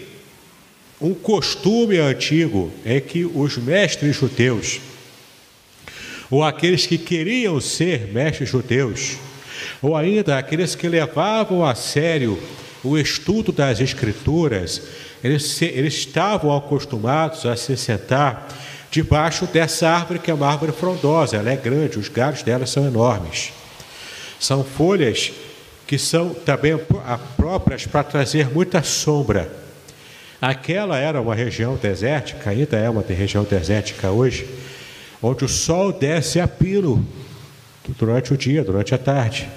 um 1.02 1.16
costume 1.16 1.98
antigo 1.98 2.72
em 2.86 3.02
que 3.02 3.26
os 3.26 3.58
mestres 3.58 4.16
judeus, 4.16 4.80
ou 6.30 6.44
aqueles 6.44 6.86
que 6.86 7.00
queriam 7.00 7.60
ser 7.60 8.14
mestres 8.14 8.50
judeus, 8.50 9.18
ou 9.82 9.96
ainda 9.96 10.38
aqueles 10.38 10.76
que 10.76 10.88
levavam 10.88 11.66
a 11.66 11.74
sério 11.74 12.40
o 12.84 12.96
estudo 12.96 13.52
das 13.52 13.80
Escrituras, 13.80 14.84
eles, 15.24 15.60
eles 15.64 15.96
estavam 15.96 16.56
acostumados 16.56 17.44
a 17.48 17.56
se 17.56 17.76
sentar 17.76 18.48
debaixo 18.92 19.48
dessa 19.48 19.90
árvore 19.90 20.20
que 20.20 20.30
é 20.30 20.34
uma 20.36 20.48
árvore 20.48 20.74
frondosa, 20.74 21.38
ela 21.38 21.50
é 21.50 21.56
grande, 21.56 21.98
os 21.98 22.08
galhos 22.08 22.44
dela 22.44 22.68
são 22.68 22.86
enormes. 22.86 23.57
São 24.40 24.64
folhas 24.64 25.32
que 25.88 25.98
são 25.98 26.34
também 26.34 26.78
próprias 27.38 27.86
para 27.86 28.04
trazer 28.04 28.50
muita 28.50 28.84
sombra. 28.84 29.50
Aquela 30.42 30.98
era 30.98 31.22
uma 31.22 31.34
região 31.34 31.76
desértica, 31.76 32.50
ainda 32.50 32.78
é 32.78 32.90
uma 32.90 33.02
região 33.02 33.44
desértica 33.44 34.12
hoje, 34.12 34.48
onde 35.22 35.46
o 35.46 35.48
sol 35.48 35.92
desce 35.92 36.40
a 36.40 36.48
pino 36.48 37.08
durante 37.98 38.34
o 38.34 38.38
dia, 38.38 38.64
durante 38.64 38.94
a 38.94 38.98
tarde. 38.98 39.50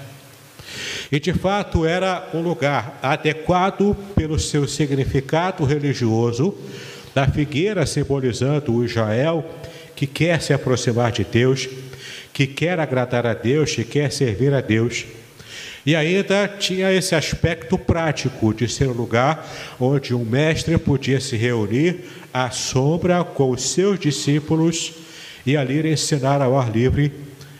E 1.11 1.19
de 1.19 1.33
fato 1.33 1.85
era 1.85 2.29
um 2.33 2.41
lugar 2.41 2.97
adequado 3.03 3.95
pelo 4.15 4.39
seu 4.39 4.67
significado 4.67 5.65
religioso, 5.65 6.57
da 7.13 7.27
figueira 7.27 7.85
simbolizando 7.85 8.73
o 8.73 8.85
Israel 8.85 9.45
que 9.95 10.07
quer 10.07 10.41
se 10.41 10.53
aproximar 10.53 11.11
de 11.11 11.25
Deus, 11.25 11.67
que 12.41 12.47
quer 12.47 12.79
agradar 12.79 13.27
a 13.27 13.35
Deus, 13.35 13.75
que 13.75 13.83
quer 13.83 14.11
servir 14.11 14.51
a 14.51 14.61
Deus. 14.61 15.05
E 15.85 15.95
ainda 15.95 16.47
tinha 16.47 16.91
esse 16.91 17.13
aspecto 17.13 17.77
prático 17.77 18.51
de 18.51 18.67
ser 18.67 18.87
um 18.87 18.93
lugar 18.93 19.47
onde 19.79 20.15
um 20.15 20.25
mestre 20.25 20.75
podia 20.79 21.19
se 21.19 21.35
reunir 21.35 21.99
à 22.33 22.49
sombra 22.49 23.23
com 23.23 23.51
os 23.51 23.61
seus 23.61 23.99
discípulos 23.99 24.93
e 25.45 25.55
ali 25.55 25.87
ensinar 25.87 26.41
ao 26.41 26.57
ar 26.57 26.71
livre 26.71 27.11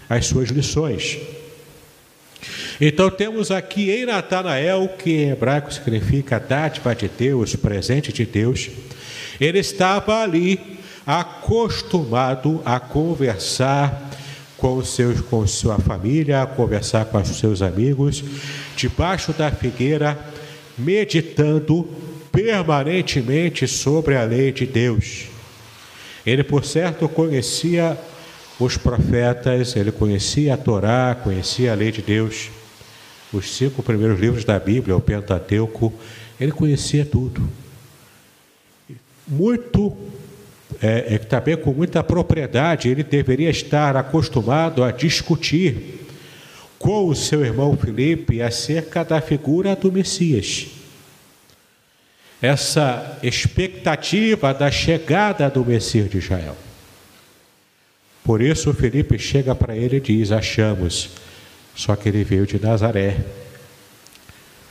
as 0.10 0.26
suas 0.26 0.50
lições. 0.50 1.20
Então 2.80 3.12
temos 3.12 3.52
aqui 3.52 3.92
em 3.92 4.08
Natanael, 4.08 4.90
que 4.98 5.12
em 5.12 5.30
hebraico 5.30 5.72
significa 5.72 6.40
dádiva 6.40 6.96
de 6.96 7.08
Deus, 7.08 7.56
presente 7.56 8.12
de 8.12 8.26
Deus. 8.26 8.70
Ele 9.40 9.60
estava 9.60 10.24
ali 10.24 10.60
acostumado 11.06 12.62
a 12.66 12.80
conversar 12.80 14.11
com, 14.62 14.82
seus, 14.84 15.20
com 15.20 15.46
sua 15.48 15.80
família, 15.80 16.46
conversar 16.46 17.06
com 17.06 17.18
os 17.18 17.28
seus 17.28 17.64
amigos, 17.64 18.24
debaixo 18.78 19.34
da 19.34 19.52
figueira, 19.52 20.18
meditando 20.78 21.90
permanentemente 22.32 23.68
sobre 23.68 24.16
a 24.16 24.24
lei 24.24 24.52
de 24.52 24.68
Deus. 24.68 25.26
Ele, 26.24 26.44
por 26.44 26.64
certo, 26.64 27.10
conhecia 27.10 27.98
os 28.60 28.78
profetas, 28.78 29.76
ele 29.76 29.92
conhecia 29.92 30.54
a 30.54 30.58
Torá, 30.58 31.18
conhecia 31.22 31.72
a 31.72 31.76
lei 31.76 31.92
de 31.92 32.04
Deus 32.04 32.52
os 33.34 33.50
cinco 33.56 33.82
primeiros 33.82 34.20
livros 34.20 34.44
da 34.44 34.60
Bíblia, 34.60 34.96
o 34.96 35.02
Pentateuco, 35.02 35.94
ele 36.40 36.52
conhecia 36.52 37.06
tudo. 37.06 37.42
Muito, 39.26 39.98
é, 40.82 41.16
é, 41.16 41.18
também 41.18 41.56
com 41.56 41.72
muita 41.72 42.04
propriedade, 42.04 42.90
ele 42.90 43.04
deveria 43.04 43.50
estar 43.50 43.96
acostumado 43.96 44.84
a 44.84 44.92
discutir 44.92 46.08
com 46.80 47.08
o 47.08 47.16
seu 47.16 47.46
irmão 47.46 47.78
Filipe 47.78 48.42
acerca 48.42 49.04
da 49.04 49.22
figura 49.22 49.76
do 49.76 49.92
Messias. 49.92 50.68
Essa 52.42 53.20
expectativa 53.22 54.52
da 54.54 54.72
chegada 54.72 55.48
do 55.50 55.64
Messias 55.64 56.10
de 56.10 56.18
Israel. 56.18 56.58
Por 58.24 58.42
isso, 58.42 58.74
Felipe 58.74 59.20
chega 59.20 59.54
para 59.54 59.76
ele 59.76 59.98
e 59.98 60.02
diz: 60.02 60.32
Achamos 60.32 61.12
só 61.76 61.96
que 61.96 62.10
ele 62.10 62.24
veio 62.24 62.46
de 62.46 62.60
Nazaré. 62.60 63.18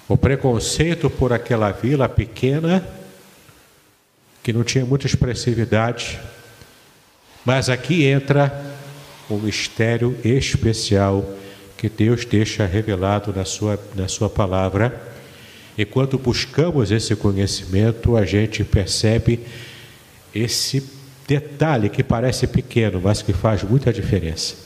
O 0.09 0.17
preconceito 0.17 1.09
por 1.09 1.33
aquela 1.33 1.71
vila 1.71 2.09
pequena, 2.09 2.87
que 4.43 4.53
não 4.53 4.65
tinha 4.65 4.85
muita 4.85 5.07
expressividade, 5.07 6.19
mas 7.45 7.69
aqui 7.69 8.05
entra 8.05 8.53
um 9.31 9.39
mistério 9.39 10.17
especial 10.25 11.25
que 11.77 11.89
Deus 11.89 12.25
deixa 12.25 12.67
revelado 12.67 13.33
na 13.35 13.45
sua, 13.45 13.79
na 13.95 14.09
sua 14.09 14.29
palavra. 14.29 15.01
E 15.79 15.85
quando 15.85 16.19
buscamos 16.19 16.91
esse 16.91 17.17
conhecimento, 17.17 18.17
a 18.17 18.25
gente 18.25 18.65
percebe 18.65 19.41
esse 20.35 20.85
detalhe 21.27 21.89
que 21.89 22.03
parece 22.03 22.47
pequeno, 22.47 23.01
mas 23.03 23.23
que 23.23 23.33
faz 23.33 23.63
muita 23.63 23.93
diferença. 23.93 24.57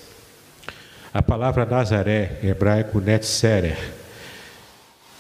A 1.13 1.23
palavra 1.23 1.65
Nazaré, 1.65 2.39
em 2.43 2.49
hebraico 2.49 3.01
Netzerer, 3.01 3.79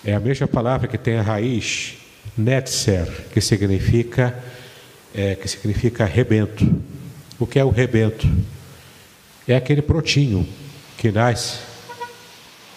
é 0.04 0.14
a 0.14 0.20
mesma 0.20 0.48
palavra 0.48 0.88
que 0.88 0.98
tem 0.98 1.16
a 1.16 1.22
raiz 1.22 1.94
Netzer, 2.36 3.06
que 3.32 3.40
significa, 3.40 4.34
é, 5.14 5.34
que 5.34 5.48
significa 5.48 6.04
rebento. 6.04 6.82
O 7.38 7.46
que 7.46 7.58
é 7.58 7.64
o 7.64 7.70
rebento? 7.70 8.28
É 9.46 9.56
aquele 9.56 9.82
brotinho 9.82 10.46
que 10.96 11.12
nasce, 11.12 11.58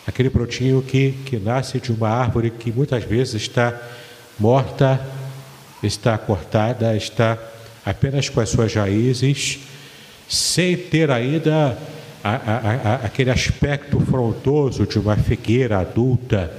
aquele 0.06 0.30
brotinho 0.30 0.82
que, 0.82 1.14
que 1.26 1.38
nasce 1.38 1.80
de 1.80 1.92
uma 1.92 2.10
árvore 2.10 2.50
que 2.50 2.72
muitas 2.72 3.04
vezes 3.04 3.42
está 3.42 3.80
morta, 4.40 5.00
está 5.82 6.18
cortada, 6.18 6.96
está 6.96 7.38
apenas 7.86 8.30
com 8.30 8.40
as 8.40 8.50
suas 8.50 8.74
raízes, 8.74 9.60
sem 10.28 10.76
ter 10.76 11.10
ainda 11.10 11.78
a, 12.24 12.30
a, 12.30 12.94
a, 12.94 12.96
aquele 13.06 13.32
aspecto 13.32 14.00
frondoso 14.02 14.86
de 14.86 15.00
uma 15.00 15.16
figueira 15.16 15.80
adulta, 15.80 16.52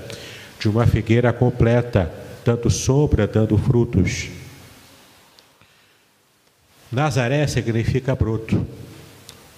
de 0.58 0.68
uma 0.68 0.86
figueira 0.86 1.32
completa, 1.32 2.10
dando 2.48 2.70
sombra, 2.70 3.26
dando 3.26 3.58
frutos. 3.58 4.30
Nazaré 6.90 7.46
significa 7.46 8.14
broto. 8.14 8.66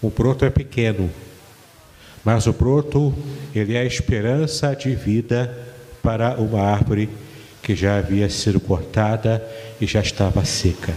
O 0.02 0.10
broto 0.10 0.44
é 0.44 0.50
pequeno, 0.50 1.08
mas 2.24 2.48
o 2.48 2.52
broto 2.52 3.14
ele 3.54 3.76
é 3.76 3.80
a 3.82 3.84
esperança 3.84 4.74
de 4.74 4.92
vida 4.96 5.56
para 6.02 6.34
uma 6.40 6.62
árvore 6.62 7.08
que 7.62 7.76
já 7.76 7.98
havia 7.98 8.28
sido 8.28 8.58
cortada 8.58 9.40
e 9.80 9.86
já 9.86 10.00
estava 10.00 10.44
seca. 10.44 10.92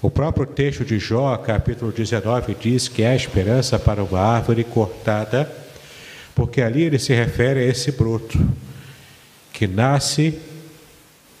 O 0.00 0.10
próprio 0.10 0.46
texto 0.46 0.86
de 0.86 0.98
Jó, 0.98 1.36
capítulo 1.36 1.92
19, 1.92 2.56
diz 2.58 2.88
que 2.88 3.02
é 3.02 3.08
a 3.08 3.16
esperança 3.16 3.78
para 3.78 4.02
uma 4.02 4.20
árvore 4.20 4.64
cortada, 4.64 5.50
porque 6.34 6.62
ali 6.62 6.84
ele 6.84 6.98
se 6.98 7.12
refere 7.12 7.60
a 7.60 7.66
esse 7.66 7.92
broto 7.92 8.38
que 9.52 9.66
nasce 9.66 10.40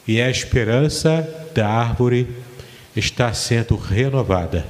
e 0.06 0.20
a 0.20 0.28
esperança 0.28 1.48
da 1.54 1.68
árvore 1.68 2.28
está 2.94 3.32
sendo 3.32 3.76
renovada, 3.76 4.66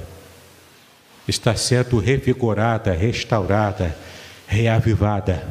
está 1.27 1.55
sendo 1.55 1.97
revigorada, 1.99 2.93
restaurada, 2.93 3.95
reavivada. 4.47 5.43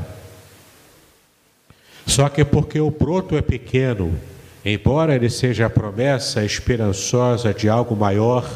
Só 2.07 2.29
que 2.29 2.45
porque 2.45 2.81
o 2.81 2.90
broto 2.90 3.37
é 3.37 3.42
pequeno, 3.42 4.18
Embora 4.64 5.14
ele 5.14 5.29
seja 5.29 5.66
a 5.66 5.71
promessa 5.71 6.45
esperançosa 6.45 7.53
de 7.53 7.68
algo 7.68 7.97
maior, 7.97 8.49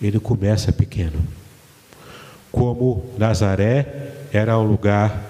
ele 0.00 0.18
começa 0.18 0.72
pequeno. 0.72 1.22
Como 2.50 3.04
Nazaré 3.18 4.12
era 4.32 4.58
um 4.58 4.64
lugar 4.64 5.22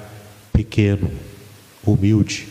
pequeno, 0.53 1.11
humilde. 1.85 2.47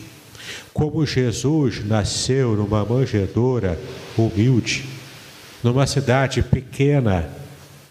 Como 0.72 1.04
Jesus 1.04 1.84
nasceu 1.84 2.54
numa 2.54 2.84
manjedoura 2.84 3.78
humilde, 4.16 4.84
numa 5.62 5.86
cidade 5.86 6.42
pequena, 6.42 7.28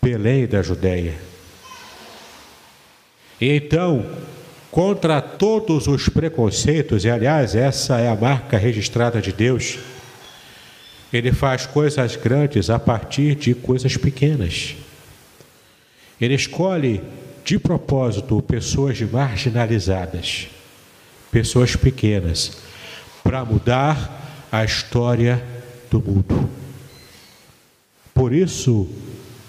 Belém 0.02 0.48
da 0.48 0.62
Judéia. 0.62 1.16
E 3.40 3.52
então, 3.52 4.06
contra 4.72 5.22
todos 5.22 5.88
os 5.88 6.10
preconceitos, 6.10 7.06
e 7.06 7.10
aliás, 7.10 7.56
essa 7.56 8.00
é 8.00 8.10
a 8.10 8.16
marca 8.16 8.58
registrada 8.58 9.22
de 9.22 9.32
Deus. 9.32 9.78
Ele 11.12 11.32
faz 11.32 11.66
coisas 11.66 12.16
grandes 12.16 12.70
a 12.70 12.78
partir 12.78 13.36
de 13.36 13.54
coisas 13.54 13.98
pequenas. 13.98 14.76
Ele 16.20 16.36
escolhe 16.36 17.02
de 17.44 17.58
propósito 17.58 18.42
pessoas 18.42 19.00
marginalizadas, 19.02 20.48
pessoas 21.32 21.76
pequenas, 21.76 22.58
para 23.30 23.46
mudar 23.46 24.48
a 24.52 24.66
história 24.66 25.40
do 25.92 26.02
mundo. 26.02 26.50
Por 28.12 28.34
isso 28.34 28.90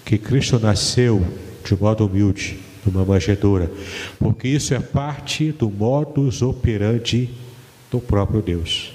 que 0.05 0.19
Cristo 0.19 0.59
nasceu 0.59 1.27
de 1.65 1.75
modo 1.75 2.05
humilde, 2.05 2.61
numa 2.85 3.07
manjedoura, 3.07 3.71
porque 4.19 4.49
isso 4.49 4.75
é 4.75 4.81
parte 4.81 5.51
do 5.51 5.71
modus 5.71 6.43
operandi 6.43 7.31
do 7.91 8.01
próprio 8.01 8.43
Deus. 8.43 8.93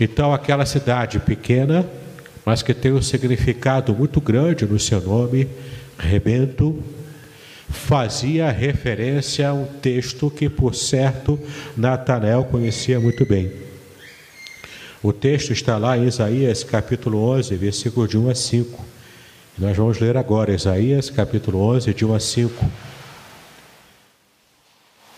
Então, 0.00 0.34
aquela 0.34 0.66
cidade 0.66 1.20
pequena, 1.20 1.88
mas 2.44 2.60
que 2.60 2.74
tem 2.74 2.90
um 2.90 3.00
significado 3.00 3.94
muito 3.94 4.20
grande 4.20 4.66
no 4.66 4.80
seu 4.80 5.00
nome, 5.00 5.46
Rebento, 5.96 6.82
fazia 7.68 8.50
referência 8.50 9.48
a 9.48 9.54
um 9.54 9.64
texto 9.64 10.30
que, 10.30 10.48
por 10.48 10.74
certo, 10.74 11.38
Natanael 11.76 12.44
conhecia 12.44 13.00
muito 13.00 13.24
bem. 13.24 13.52
O 15.02 15.12
texto 15.12 15.52
está 15.52 15.78
lá 15.78 15.98
em 15.98 16.06
Isaías 16.06 16.62
capítulo 16.62 17.18
11, 17.30 17.56
versículo 17.56 18.06
de 18.06 18.16
1 18.16 18.30
a 18.30 18.34
5. 18.34 18.84
Nós 19.58 19.76
vamos 19.76 19.98
ler 19.98 20.16
agora 20.16 20.54
Isaías 20.54 21.10
capítulo 21.10 21.58
11, 21.58 21.92
de 21.92 22.04
1 22.04 22.14
a 22.14 22.20
5. 22.20 22.70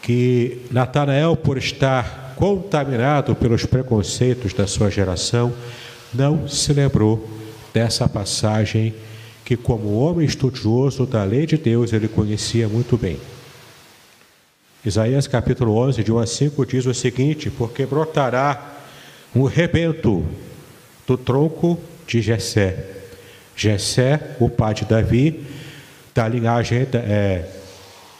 Que 0.00 0.62
Natanael, 0.70 1.36
por 1.36 1.58
estar 1.58 2.34
contaminado 2.34 3.34
pelos 3.34 3.66
preconceitos 3.66 4.52
da 4.52 4.66
sua 4.66 4.90
geração, 4.90 5.52
não 6.12 6.48
se 6.48 6.72
lembrou 6.72 7.28
dessa 7.72 8.08
passagem 8.08 8.94
que, 9.44 9.56
como 9.56 9.98
homem 9.98 10.26
estudioso 10.26 11.04
da 11.04 11.22
lei 11.22 11.46
de 11.46 11.56
Deus, 11.56 11.92
ele 11.92 12.08
conhecia 12.08 12.68
muito 12.68 12.96
bem. 12.96 13.18
Isaías 14.84 15.26
capítulo 15.26 15.76
11, 15.76 16.02
de 16.02 16.12
1 16.12 16.18
a 16.18 16.26
5, 16.26 16.66
diz 16.66 16.86
o 16.86 16.94
seguinte: 16.94 17.50
Porque 17.50 17.86
brotará 17.86 18.76
um 19.34 19.44
rebento 19.44 20.24
do 21.06 21.16
tronco 21.16 21.78
de 22.06 22.20
Jessé. 22.20 22.90
Jessé, 23.56 24.36
o 24.40 24.48
pai 24.48 24.74
de 24.74 24.84
Davi, 24.84 25.44
da 26.14 26.26
linhagem 26.28 26.86
é, 26.92 27.48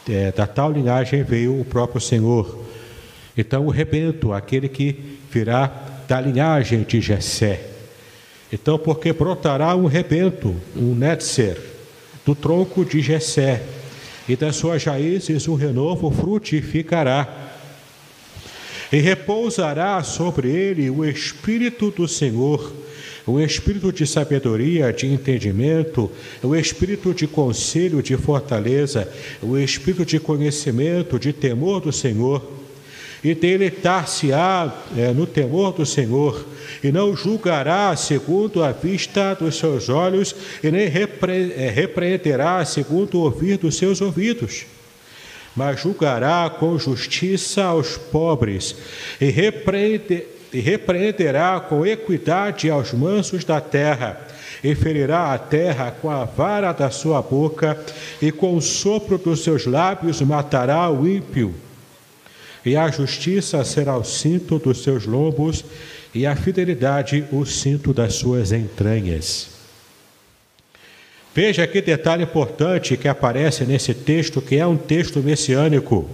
é, 0.09 0.31
da 0.31 0.47
tal 0.47 0.71
linhagem 0.71 1.23
veio 1.23 1.59
o 1.59 1.65
próprio 1.65 1.99
Senhor. 1.99 2.63
Então 3.37 3.65
o 3.65 3.69
rebento, 3.69 4.33
aquele 4.33 4.69
que 4.69 5.19
virá 5.31 5.71
da 6.07 6.21
linhagem 6.21 6.83
de 6.83 7.01
Jessé. 7.01 7.74
Então, 8.55 8.79
porque 8.79 9.11
brotará 9.11 9.75
um 9.75 9.85
rebento, 9.85 10.55
um 10.77 10.95
netzer, 10.95 11.59
do 12.25 12.33
tronco 12.33 12.85
de 12.85 13.01
Jessé, 13.01 13.61
e 14.29 14.35
das 14.37 14.55
suas 14.55 14.81
raízes 14.81 15.45
um 15.49 15.55
renovo 15.55 16.09
frutificará 16.09 17.51
e 18.93 18.97
repousará 18.97 20.01
sobre 20.03 20.49
ele 20.49 20.89
o 20.89 21.03
Espírito 21.03 21.91
do 21.91 22.07
Senhor, 22.07 22.73
o 23.27 23.41
Espírito 23.41 23.91
de 23.91 24.07
sabedoria, 24.07 24.93
de 24.93 25.05
entendimento, 25.05 26.09
o 26.41 26.55
Espírito 26.55 27.13
de 27.13 27.27
conselho, 27.27 28.01
de 28.01 28.15
fortaleza, 28.15 29.11
o 29.41 29.57
Espírito 29.57 30.05
de 30.05 30.17
conhecimento, 30.17 31.19
de 31.19 31.33
temor 31.33 31.81
do 31.81 31.91
Senhor. 31.91 32.41
E 33.25 33.33
deleitar-se-á 33.33 34.71
é, 34.95 35.11
no 35.11 35.25
temor 35.25 35.73
do 35.73 35.83
Senhor, 35.83 36.45
e 36.83 36.91
não 36.91 37.15
julgará 37.15 37.95
segundo 37.95 38.63
a 38.63 38.71
vista 38.71 39.33
dos 39.33 39.57
seus 39.57 39.89
olhos, 39.89 40.35
e 40.63 40.69
nem 40.69 40.87
repre 40.87 41.51
é, 41.57 41.69
repreenderá 41.69 42.63
segundo 42.63 43.17
o 43.17 43.23
ouvir 43.23 43.57
dos 43.57 43.77
seus 43.77 43.99
ouvidos 43.99 44.67
mas 45.55 45.79
julgará 45.79 46.49
com 46.49 46.77
justiça 46.77 47.63
aos 47.63 47.97
pobres 47.97 48.75
e, 49.21 49.29
repreende, 49.29 50.25
e 50.51 50.59
repreenderá 50.59 51.59
com 51.59 51.85
equidade 51.85 52.69
aos 52.69 52.93
mansos 52.93 53.43
da 53.43 53.61
terra, 53.61 54.19
e 54.63 54.73
ferirá 54.75 55.33
a 55.33 55.37
terra 55.37 55.95
com 56.01 56.09
a 56.09 56.25
vara 56.25 56.71
da 56.71 56.89
sua 56.89 57.21
boca, 57.21 57.77
e 58.21 58.31
com 58.31 58.55
o 58.55 58.61
sopro 58.61 59.17
dos 59.17 59.43
seus 59.43 59.65
lábios 59.65 60.21
matará 60.21 60.89
o 60.89 61.07
ímpio. 61.07 61.53
E 62.65 62.75
a 62.75 62.89
justiça 62.89 63.63
será 63.63 63.95
o 63.95 64.03
cinto 64.03 64.57
dos 64.57 64.81
seus 64.81 65.05
lombos, 65.05 65.63
e 66.13 66.25
a 66.25 66.35
fidelidade 66.35 67.25
o 67.31 67.45
cinto 67.45 67.93
das 67.93 68.13
suas 68.15 68.51
entranhas. 68.51 69.49
Veja 71.35 71.67
que 71.67 71.81
detalhe 71.81 72.23
importante 72.23 72.95
que 72.95 73.09
aparece 73.09 73.65
nesse 73.65 73.93
texto, 73.93 74.41
que 74.41 74.55
é 74.55 74.65
um 74.65 74.77
texto 74.77 75.19
messiânico. 75.19 76.09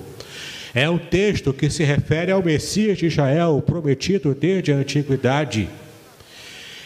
É 0.74 0.90
um 0.90 0.98
texto 0.98 1.54
que 1.54 1.70
se 1.70 1.84
refere 1.84 2.32
ao 2.32 2.42
Messias 2.42 2.98
de 2.98 3.06
Israel, 3.06 3.62
prometido 3.64 4.34
desde 4.34 4.72
a 4.72 4.78
antiguidade. 4.78 5.70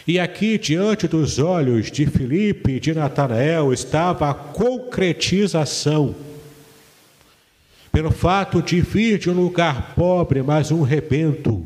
E 0.06 0.20
aqui, 0.20 0.58
diante 0.58 1.08
dos 1.08 1.38
olhos 1.38 1.90
de 1.90 2.04
Filipe 2.06 2.72
e 2.72 2.80
de 2.80 2.92
Natanael, 2.92 3.72
estava 3.72 4.30
a 4.30 4.34
concretização. 4.34 6.14
Pelo 7.96 8.10
fato 8.10 8.60
de 8.60 8.82
vir 8.82 9.18
de 9.18 9.30
um 9.30 9.32
lugar 9.32 9.94
pobre, 9.94 10.42
mas 10.42 10.70
um 10.70 10.82
rebento, 10.82 11.64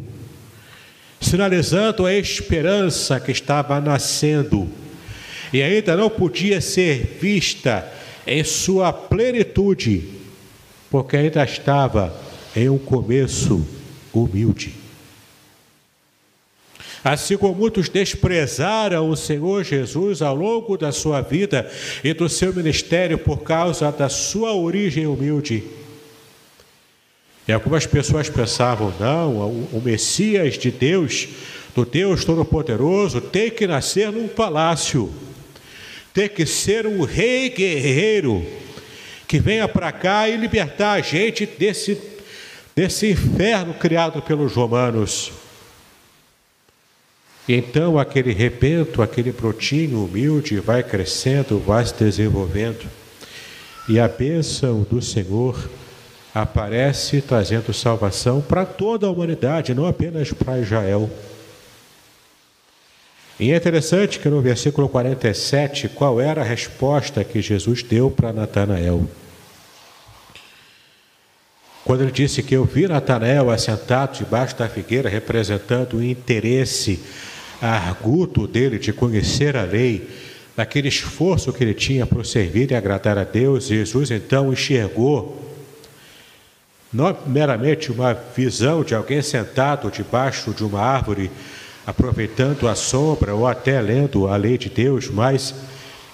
sinalizando 1.21 2.07
a 2.07 2.15
esperança 2.15 3.19
que 3.19 3.33
estava 3.33 3.81
nascendo 3.81 4.69
e 5.53 5.61
ainda 5.61 5.97
não 5.97 6.09
podia 6.09 6.61
ser 6.61 7.19
vista 7.21 7.85
em 8.25 8.45
sua 8.45 8.93
plenitude, 8.93 10.05
porque 10.89 11.17
ainda 11.17 11.43
estava 11.43 12.17
em 12.55 12.69
um 12.69 12.79
começo 12.79 13.67
humilde. 14.15 14.73
Assim 17.03 17.37
como 17.37 17.57
muitos 17.57 17.89
desprezaram 17.89 19.11
o 19.11 19.17
Senhor 19.17 19.65
Jesus 19.65 20.23
ao 20.23 20.37
longo 20.37 20.77
da 20.77 20.93
sua 20.93 21.23
vida 21.23 21.69
e 22.05 22.15
do 22.15 22.29
seu 22.29 22.55
ministério 22.55 23.19
por 23.19 23.39
causa 23.43 23.91
da 23.91 24.09
sua 24.09 24.55
origem 24.55 25.09
humilde. 25.09 25.81
E 27.51 27.53
algumas 27.53 27.85
pessoas 27.85 28.31
pensavam, 28.31 28.95
não, 29.01 29.39
o 29.73 29.83
Messias 29.85 30.57
de 30.57 30.71
Deus, 30.71 31.27
do 31.75 31.85
Deus 31.85 32.25
Todo-Poderoso, 32.25 33.21
tem 33.21 33.51
que 33.51 33.67
nascer 33.67 34.13
num 34.13 34.29
palácio 34.29 35.13
ter 36.15 36.29
que 36.29 36.47
ser 36.47 36.87
um 36.87 37.03
rei 37.03 37.49
guerreiro 37.49 38.47
que 39.27 39.41
venha 39.41 39.67
para 39.67 39.91
cá 39.91 40.29
e 40.29 40.37
libertar 40.37 40.93
a 40.93 41.01
gente 41.01 41.45
desse, 41.45 42.01
desse 42.73 43.11
inferno 43.11 43.75
criado 43.75 44.23
pelos 44.23 44.55
romanos. 44.55 45.33
E 47.49 47.55
então 47.55 47.99
aquele 47.99 48.33
rebento, 48.33 49.03
aquele 49.03 49.33
brotinho 49.33 50.05
humilde 50.05 50.61
vai 50.61 50.85
crescendo, 50.85 51.59
vai 51.59 51.85
se 51.85 51.95
desenvolvendo. 51.95 52.89
E 53.89 53.99
a 53.99 54.07
bênção 54.07 54.87
do 54.89 55.03
Senhor 55.03 55.69
aparece 56.35 57.21
trazendo 57.21 57.73
salvação 57.73 58.41
para 58.41 58.65
toda 58.65 59.07
a 59.07 59.11
humanidade, 59.11 59.75
não 59.75 59.87
apenas 59.87 60.33
para 60.33 60.59
Israel. 60.59 61.11
E 63.39 63.53
é 63.53 63.57
interessante 63.57 64.19
que 64.19 64.29
no 64.29 64.41
versículo 64.41 64.89
47, 64.89 65.89
qual 65.89 66.21
era 66.21 66.43
a 66.43 66.45
resposta 66.45 67.25
que 67.25 67.41
Jesus 67.41 67.83
deu 67.83 68.11
para 68.11 68.33
Natanael? 68.33 69.09
Quando 71.85 72.03
ele 72.03 72.13
disse 72.13 72.43
que 72.43 72.55
eu 72.55 72.65
vi 72.65 72.87
Natanael 72.87 73.51
assentado 73.51 74.19
debaixo 74.19 74.57
da 74.57 74.69
figueira, 74.69 75.09
representando 75.09 75.97
o 75.97 76.05
interesse 76.05 77.01
arguto 77.61 78.47
dele 78.47 78.79
de 78.79 78.93
conhecer 78.93 79.57
a 79.57 79.65
lei, 79.65 80.09
daquele 80.55 80.89
esforço 80.89 81.53
que 81.53 81.65
ele 81.65 81.75
tinha 81.75 82.05
por 82.07 82.27
servir 82.27 82.71
e 82.71 82.75
agradar 82.75 83.17
a 83.17 83.25
Deus, 83.25 83.67
Jesus 83.67 84.11
então 84.11 84.53
enxergou 84.53 85.50
não 86.93 87.17
meramente 87.27 87.93
uma 87.93 88.13
visão 88.13 88.83
de 88.83 88.95
alguém 88.95 89.23
sentado 89.23 89.91
debaixo 89.91 90.53
de 90.53 90.65
uma 90.65 90.81
árvore 90.81 91.31
aproveitando 91.87 92.69
a 92.69 92.75
sombra 92.75 93.35
ou 93.35 93.47
até 93.47 93.81
lendo 93.81 94.29
a 94.29 94.37
lei 94.37 94.59
de 94.59 94.69
Deus, 94.69 95.09
mas 95.09 95.55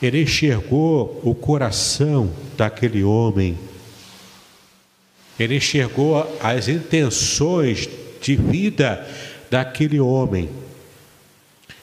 ele 0.00 0.22
enxergou 0.22 1.20
o 1.24 1.34
coração 1.34 2.30
daquele 2.56 3.02
homem. 3.02 3.58
Ele 5.38 5.56
enxergou 5.56 6.38
as 6.42 6.68
intenções 6.68 7.88
de 8.20 8.36
vida 8.36 9.06
daquele 9.50 10.00
homem. 10.00 10.48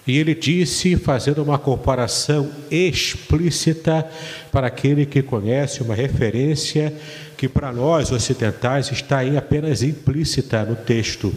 E 0.05 0.17
ele 0.17 0.35
disse, 0.35 0.97
fazendo 0.97 1.41
uma 1.41 1.57
comparação 1.57 2.49
explícita 2.69 4.05
para 4.51 4.67
aquele 4.67 5.05
que 5.05 5.21
conhece 5.21 5.81
uma 5.81 5.95
referência 5.95 6.93
que 7.37 7.47
para 7.47 7.71
nós 7.71 8.11
ocidentais 8.11 8.91
está 8.91 9.19
aí 9.19 9.37
apenas 9.37 9.81
implícita 9.81 10.63
no 10.63 10.75
texto. 10.75 11.33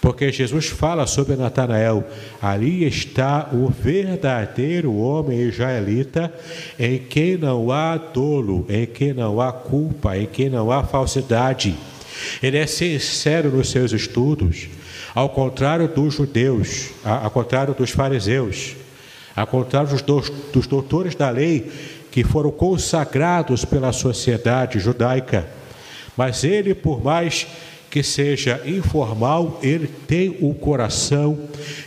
Porque 0.00 0.30
Jesus 0.30 0.66
fala 0.66 1.06
sobre 1.06 1.34
Natanael: 1.34 2.04
ali 2.40 2.84
está 2.84 3.48
o 3.52 3.70
verdadeiro 3.70 4.94
homem 4.94 5.40
israelita, 5.40 6.30
em 6.78 6.98
quem 6.98 7.38
não 7.38 7.72
há 7.72 7.96
dolo, 7.96 8.66
em 8.68 8.84
quem 8.84 9.14
não 9.14 9.40
há 9.40 9.50
culpa, 9.50 10.18
em 10.18 10.26
quem 10.26 10.50
não 10.50 10.70
há 10.70 10.84
falsidade. 10.84 11.74
Ele 12.42 12.58
é 12.58 12.66
sincero 12.66 13.50
nos 13.50 13.70
seus 13.70 13.92
estudos, 13.92 14.68
ao 15.14 15.28
contrário 15.28 15.86
dos 15.88 16.14
judeus, 16.14 16.90
ao 17.04 17.30
contrário 17.30 17.74
dos 17.74 17.90
fariseus. 17.90 18.74
Ao 19.36 19.46
contrário 19.46 19.90
dos, 20.02 20.30
dos 20.30 20.66
doutores 20.66 21.14
da 21.14 21.28
lei 21.28 21.70
que 22.10 22.22
foram 22.22 22.50
consagrados 22.50 23.64
pela 23.64 23.92
sociedade 23.92 24.78
judaica. 24.78 25.48
Mas 26.16 26.44
ele, 26.44 26.74
por 26.74 27.02
mais 27.02 27.46
que 27.90 28.02
seja 28.02 28.60
informal, 28.64 29.58
ele 29.62 29.86
tem 29.86 30.36
o 30.40 30.50
um 30.50 30.54
coração 30.54 31.38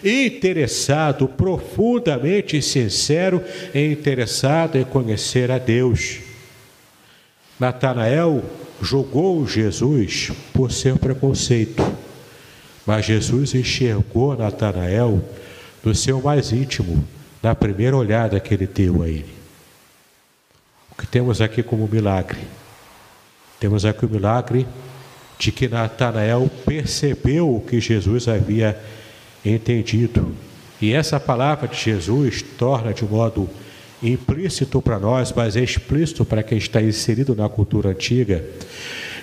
interessado, 0.03 1.27
profundamente 1.27 2.61
sincero 2.61 3.41
e 3.73 3.91
interessado 3.91 4.77
em 4.77 4.83
conhecer 4.83 5.49
a 5.51 5.57
Deus. 5.57 6.19
Natanael 7.59 8.43
julgou 8.81 9.47
Jesus 9.47 10.31
por 10.53 10.71
seu 10.71 10.97
preconceito, 10.97 11.83
mas 12.87 13.05
Jesus 13.05 13.53
enxergou 13.53 14.37
Natanael 14.37 15.21
do 15.83 15.93
seu 15.93 16.21
mais 16.21 16.53
íntimo, 16.53 17.05
na 17.43 17.53
primeira 17.53 17.97
olhada 17.97 18.39
que 18.39 18.53
ele 18.53 18.65
deu 18.65 19.03
a 19.03 19.09
ele. 19.09 19.35
O 20.91 20.95
que 20.95 21.05
temos 21.05 21.41
aqui 21.41 21.61
como 21.61 21.87
milagre? 21.87 22.39
Temos 23.59 23.83
aqui 23.83 24.05
o 24.05 24.09
milagre 24.09 24.65
de 25.37 25.51
que 25.51 25.67
Natanael 25.67 26.49
percebeu 26.65 27.53
o 27.53 27.61
que 27.61 27.79
Jesus 27.81 28.27
havia 28.27 28.79
entendido. 29.45 30.33
E 30.81 30.93
essa 30.93 31.19
palavra 31.19 31.67
de 31.67 31.77
Jesus 31.77 32.41
torna 32.41 32.93
de 32.93 33.03
modo 33.03 33.49
implícito 34.01 34.81
para 34.81 34.97
nós, 34.97 35.33
mas 35.35 35.55
é 35.55 35.61
explícito 35.61 36.23
para 36.23 36.41
quem 36.41 36.57
está 36.57 36.81
inserido 36.81 37.35
na 37.35 37.49
cultura 37.49 37.89
antiga, 37.89 38.43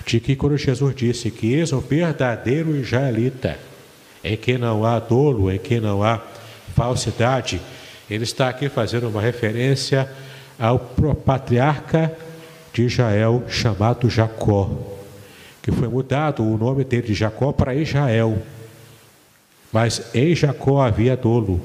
de 0.05 0.19
que 0.19 0.35
quando 0.35 0.57
Jesus 0.57 0.95
disse 0.95 1.31
que 1.31 1.53
eis 1.53 1.73
um 1.73 1.79
verdadeiro 1.79 2.75
israelita, 2.75 3.57
em 4.23 4.37
que 4.37 4.57
não 4.57 4.85
há 4.85 4.99
dolo, 4.99 5.51
em 5.51 5.57
que 5.57 5.79
não 5.79 6.03
há 6.03 6.21
falsidade, 6.75 7.61
ele 8.09 8.23
está 8.23 8.49
aqui 8.49 8.69
fazendo 8.69 9.09
uma 9.09 9.21
referência 9.21 10.09
ao 10.59 10.79
patriarca 10.79 12.15
de 12.73 12.83
Israel 12.83 13.43
chamado 13.47 14.09
Jacó 14.09 14.95
que 15.65 15.71
foi 15.71 15.87
mudado 15.87 16.43
o 16.43 16.59
nome 16.59 16.83
dele 16.83 17.07
de 17.07 17.15
Jacó 17.15 17.51
para 17.51 17.73
Israel. 17.73 18.37
Mas 19.73 19.99
em 20.13 20.35
Jacó 20.35 20.79
havia 20.79 21.17
dolo. 21.17 21.59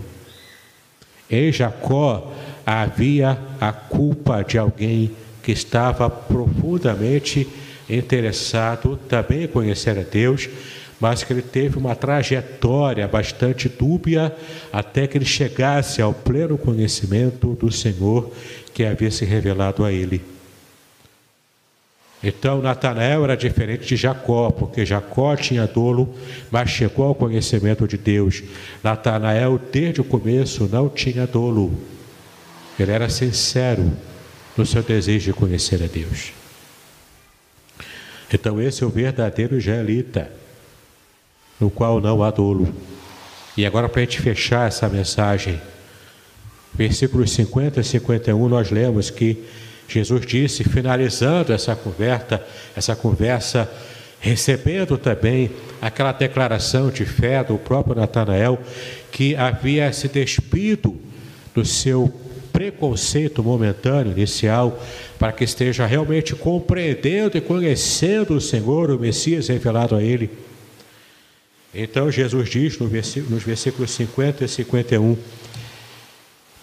Em 1.30 1.52
Jacó 1.52 2.32
havia 2.64 3.38
a 3.60 3.70
culpa 3.70 4.42
de 4.42 4.56
alguém 4.56 5.14
que 5.42 5.52
estava 5.52 6.08
profundamente 6.08 7.46
interessado 7.98 8.98
também 9.08 9.44
em 9.44 9.48
conhecer 9.48 9.98
a 9.98 10.02
Deus, 10.02 10.48
mas 11.00 11.24
que 11.24 11.32
ele 11.32 11.42
teve 11.42 11.78
uma 11.78 11.96
trajetória 11.96 13.08
bastante 13.08 13.68
dúbia 13.68 14.34
até 14.72 15.06
que 15.06 15.16
ele 15.16 15.24
chegasse 15.24 16.02
ao 16.02 16.12
pleno 16.12 16.58
conhecimento 16.58 17.54
do 17.54 17.72
Senhor 17.72 18.30
que 18.74 18.84
havia 18.84 19.10
se 19.10 19.24
revelado 19.24 19.84
a 19.84 19.90
ele. 19.90 20.22
Então 22.22 22.60
Natanael 22.60 23.24
era 23.24 23.34
diferente 23.34 23.86
de 23.86 23.96
Jacó, 23.96 24.50
porque 24.50 24.84
Jacó 24.84 25.34
tinha 25.36 25.66
dolo, 25.66 26.14
mas 26.50 26.68
chegou 26.68 27.06
ao 27.06 27.14
conhecimento 27.14 27.88
de 27.88 27.96
Deus. 27.96 28.42
Natanael, 28.84 29.58
desde 29.72 30.02
o 30.02 30.04
começo, 30.04 30.68
não 30.70 30.88
tinha 30.88 31.26
dolo. 31.26 31.72
Ele 32.78 32.92
era 32.92 33.08
sincero 33.08 33.90
no 34.54 34.66
seu 34.66 34.82
desejo 34.82 35.32
de 35.32 35.32
conhecer 35.32 35.82
a 35.82 35.86
Deus. 35.86 36.32
Então 38.32 38.60
esse 38.60 38.82
é 38.82 38.86
o 38.86 38.90
verdadeiro 38.90 39.56
israelita, 39.56 40.30
no 41.58 41.70
qual 41.70 42.00
não 42.00 42.22
há 42.22 42.30
dolo. 42.30 42.72
E 43.56 43.66
agora 43.66 43.88
para 43.88 44.02
a 44.02 44.04
gente 44.04 44.20
fechar 44.20 44.68
essa 44.68 44.88
mensagem, 44.88 45.60
versículos 46.72 47.32
50 47.32 47.80
e 47.80 47.84
51, 47.84 48.48
nós 48.48 48.70
lemos 48.70 49.10
que 49.10 49.44
Jesus 49.88 50.24
disse, 50.24 50.62
finalizando 50.62 51.52
essa 51.52 51.74
conversa, 51.74 52.40
essa 52.76 52.94
conversa, 52.94 53.68
recebendo 54.20 54.96
também 54.96 55.50
aquela 55.82 56.12
declaração 56.12 56.90
de 56.90 57.04
fé 57.04 57.42
do 57.42 57.58
próprio 57.58 57.96
Natanael, 57.96 58.60
que 59.10 59.34
havia 59.34 59.92
se 59.92 60.06
despido 60.06 60.96
do 61.52 61.64
seu 61.64 62.12
preconceito 62.60 63.42
momentâneo, 63.42 64.12
inicial, 64.12 64.78
para 65.18 65.32
que 65.32 65.44
esteja 65.44 65.86
realmente 65.86 66.36
compreendendo 66.36 67.38
e 67.38 67.40
conhecendo 67.40 68.34
o 68.34 68.40
Senhor, 68.40 68.90
o 68.90 68.98
Messias 68.98 69.48
revelado 69.48 69.96
a 69.96 70.02
ele. 70.02 70.28
Então 71.74 72.10
Jesus 72.10 72.50
diz 72.50 72.78
nos 72.78 73.42
versículos 73.42 73.90
50 73.92 74.44
e 74.44 74.48
51, 74.48 75.16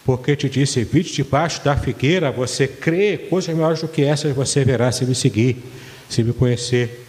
porque 0.05 0.35
te 0.35 0.47
disse: 0.47 0.83
Vite 0.83 1.15
debaixo 1.15 1.65
da 1.65 1.75
figueira, 1.75 2.31
você 2.31 2.67
crê, 2.67 3.17
coisas 3.17 3.55
maiores 3.55 3.81
do 3.81 3.87
que 3.87 4.03
essas 4.03 4.35
você 4.35 4.63
verá 4.63 4.91
se 4.91 5.03
me 5.03 5.15
seguir, 5.15 5.57
se 6.07 6.23
me 6.23 6.31
conhecer. 6.31 7.07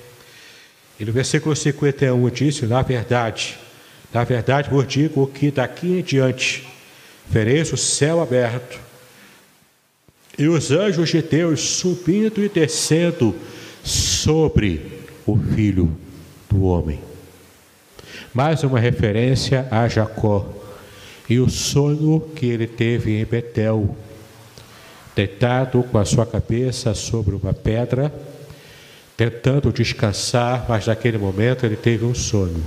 E 0.99 1.05
no 1.05 1.13
versículo 1.13 1.55
51 1.55 2.31
disse: 2.31 2.65
Na 2.65 2.81
verdade, 2.81 3.59
na 4.15 4.25
verdade 4.25 4.71
vos 4.71 4.89
digo 4.89 5.27
que 5.27 5.51
daqui 5.51 5.99
em 5.99 6.03
diante 6.03 6.78
vereis 7.31 7.73
o 7.73 7.77
céu 7.77 8.21
aberto 8.21 8.79
e 10.39 10.47
os 10.47 10.71
anjos 10.71 11.11
de 11.11 11.21
Deus 11.21 11.61
subindo 11.61 12.43
e 12.43 12.49
descendo 12.49 13.35
sobre 13.83 15.03
o 15.27 15.37
filho 15.37 15.97
do 16.49 16.63
homem. 16.65 17.01
Mais 18.33 18.63
uma 18.63 18.79
referência 18.79 19.67
a 19.71 19.89
Jacó 19.89 20.47
e 21.29 21.39
o 21.39 21.51
sonho 21.51 22.21
que 22.35 22.47
ele 22.47 22.67
teve 22.67 23.21
em 23.21 23.25
Betel, 23.25 23.97
deitado 25.15 25.83
com 25.83 25.99
a 25.99 26.05
sua 26.05 26.25
cabeça 26.25 26.95
sobre 26.95 27.35
uma 27.35 27.53
pedra, 27.53 28.13
tentando 29.17 29.73
descansar, 29.73 30.67
mas 30.69 30.87
naquele 30.87 31.19
momento 31.19 31.67
ele 31.67 31.77
teve 31.77 32.05
um 32.05 32.15
sonho. 32.15 32.65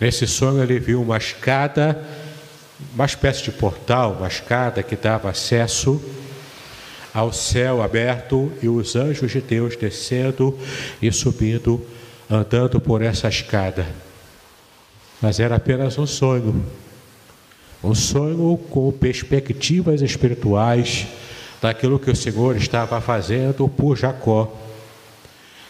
Nesse 0.00 0.26
sonho 0.26 0.62
ele 0.62 0.78
viu 0.78 1.00
uma 1.00 1.16
escada, 1.16 2.02
uma 2.94 3.04
espécie 3.04 3.44
de 3.44 3.52
portal, 3.52 4.12
uma 4.18 4.28
escada 4.28 4.82
que 4.82 4.96
dava 4.96 5.30
acesso 5.30 6.00
ao 7.12 7.32
céu 7.32 7.82
aberto 7.82 8.52
e 8.62 8.68
os 8.68 8.94
anjos 8.96 9.32
de 9.32 9.40
Deus 9.40 9.76
descendo 9.76 10.56
e 11.00 11.10
subindo, 11.10 11.84
andando 12.28 12.80
por 12.80 13.02
essa 13.02 13.28
escada. 13.28 13.86
Mas 15.20 15.40
era 15.40 15.56
apenas 15.56 15.98
um 15.98 16.06
sonho. 16.06 16.64
Um 17.82 17.94
sonho 17.94 18.58
com 18.70 18.92
perspectivas 18.92 20.02
espirituais 20.02 21.06
daquilo 21.60 21.98
que 21.98 22.10
o 22.10 22.16
Senhor 22.16 22.56
estava 22.56 23.00
fazendo 23.00 23.68
por 23.68 23.96
Jacó. 23.96 24.52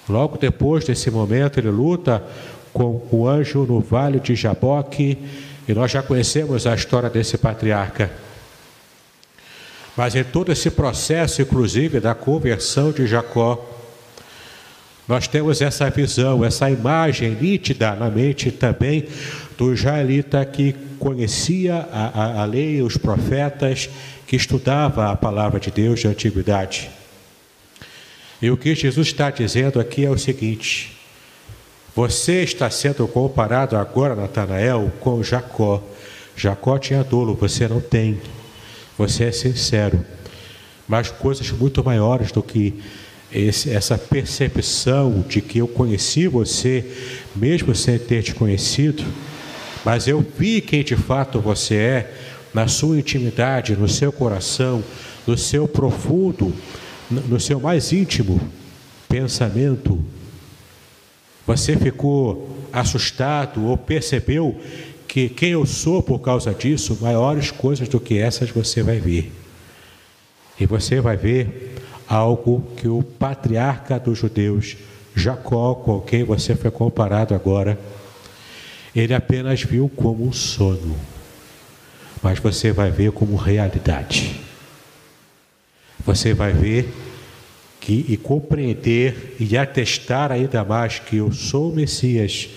Logo 0.08 0.36
depois 0.36 0.84
desse 0.84 1.10
momento, 1.10 1.58
ele 1.58 1.70
luta 1.70 2.22
com 2.72 3.02
o 3.10 3.28
anjo 3.28 3.64
no 3.64 3.80
vale 3.80 4.20
de 4.20 4.34
Jaboque, 4.34 5.18
e 5.70 5.74
nós 5.74 5.92
já 5.92 6.02
conhecemos 6.02 6.66
a 6.66 6.74
história 6.74 7.08
desse 7.08 7.38
patriarca. 7.38 8.10
Mas 9.96 10.16
em 10.16 10.24
todo 10.24 10.50
esse 10.50 10.68
processo, 10.68 11.40
inclusive 11.40 12.00
da 12.00 12.12
conversão 12.12 12.90
de 12.90 13.06
Jacó, 13.06 13.64
nós 15.06 15.28
temos 15.28 15.62
essa 15.62 15.88
visão, 15.88 16.44
essa 16.44 16.68
imagem 16.68 17.36
nítida 17.40 17.94
na 17.94 18.10
mente 18.10 18.50
também 18.50 19.06
do 19.56 19.72
israelita 19.72 20.44
que 20.44 20.74
conhecia 20.98 21.86
a, 21.92 22.20
a, 22.20 22.42
a 22.42 22.44
lei, 22.46 22.82
os 22.82 22.96
profetas, 22.96 23.88
que 24.26 24.34
estudava 24.34 25.12
a 25.12 25.16
palavra 25.16 25.60
de 25.60 25.70
Deus 25.70 26.00
de 26.00 26.08
antiguidade. 26.08 26.90
E 28.42 28.50
o 28.50 28.56
que 28.56 28.74
Jesus 28.74 29.06
está 29.06 29.30
dizendo 29.30 29.78
aqui 29.78 30.04
é 30.04 30.10
o 30.10 30.18
seguinte: 30.18 30.99
você 32.00 32.42
está 32.42 32.70
sendo 32.70 33.06
comparado 33.06 33.76
agora, 33.76 34.14
Natanael, 34.16 34.90
com 35.00 35.22
Jacó. 35.22 35.82
Jacó 36.34 36.78
tinha 36.78 37.04
dolo, 37.04 37.34
você 37.34 37.68
não 37.68 37.78
tem. 37.78 38.18
Você 38.96 39.24
é 39.24 39.32
sincero. 39.32 40.02
Mas 40.88 41.10
coisas 41.10 41.50
muito 41.50 41.84
maiores 41.84 42.32
do 42.32 42.42
que 42.42 42.82
esse, 43.30 43.68
essa 43.70 43.98
percepção 43.98 45.22
de 45.28 45.42
que 45.42 45.58
eu 45.58 45.68
conheci 45.68 46.26
você, 46.26 46.90
mesmo 47.36 47.74
sem 47.74 47.98
ter 47.98 48.22
te 48.22 48.34
conhecido, 48.34 49.04
mas 49.84 50.08
eu 50.08 50.24
vi 50.38 50.62
quem 50.62 50.82
de 50.82 50.96
fato 50.96 51.38
você 51.38 51.74
é, 51.74 52.14
na 52.54 52.66
sua 52.66 52.98
intimidade, 52.98 53.76
no 53.76 53.86
seu 53.86 54.10
coração, 54.10 54.82
no 55.26 55.36
seu 55.36 55.68
profundo, 55.68 56.50
no 57.10 57.38
seu 57.38 57.60
mais 57.60 57.92
íntimo 57.92 58.40
pensamento. 59.06 60.02
Você 61.50 61.76
ficou 61.76 62.48
assustado 62.72 63.66
ou 63.66 63.76
percebeu 63.76 64.56
que 65.08 65.28
quem 65.28 65.50
eu 65.50 65.66
sou 65.66 66.00
por 66.00 66.20
causa 66.20 66.54
disso, 66.54 66.96
maiores 67.00 67.50
coisas 67.50 67.88
do 67.88 67.98
que 67.98 68.18
essas 68.18 68.50
você 68.50 68.84
vai 68.84 69.00
ver. 69.00 69.32
E 70.60 70.64
você 70.64 71.00
vai 71.00 71.16
ver 71.16 71.74
algo 72.06 72.64
que 72.76 72.86
o 72.86 73.02
patriarca 73.02 73.98
dos 73.98 74.16
judeus, 74.16 74.76
Jacó, 75.12 75.74
com 75.74 76.00
quem 76.00 76.22
você 76.22 76.54
foi 76.54 76.70
comparado 76.70 77.34
agora, 77.34 77.76
ele 78.94 79.12
apenas 79.12 79.60
viu 79.60 79.88
como 79.88 80.28
um 80.28 80.32
sono. 80.32 80.94
mas 82.22 82.38
você 82.38 82.70
vai 82.70 82.92
ver 82.92 83.10
como 83.10 83.34
realidade. 83.34 84.40
Você 86.06 86.32
vai 86.32 86.52
ver 86.52 87.09
que, 87.80 88.04
e 88.08 88.16
compreender 88.16 89.36
e 89.40 89.56
atestar 89.56 90.30
ainda 90.30 90.62
mais 90.62 90.98
que 90.98 91.16
eu 91.16 91.32
sou 91.32 91.72
o 91.72 91.74
Messias, 91.74 92.48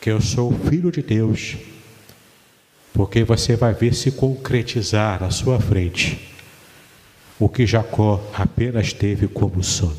que 0.00 0.08
eu 0.08 0.20
sou 0.20 0.52
o 0.52 0.68
Filho 0.70 0.92
de 0.92 1.02
Deus, 1.02 1.56
porque 2.94 3.24
você 3.24 3.56
vai 3.56 3.74
ver 3.74 3.94
se 3.94 4.12
concretizar 4.12 5.22
à 5.22 5.30
sua 5.30 5.60
frente 5.60 6.28
o 7.38 7.48
que 7.48 7.66
Jacó 7.66 8.24
apenas 8.34 8.92
teve 8.92 9.28
como 9.28 9.62
sono. 9.62 9.96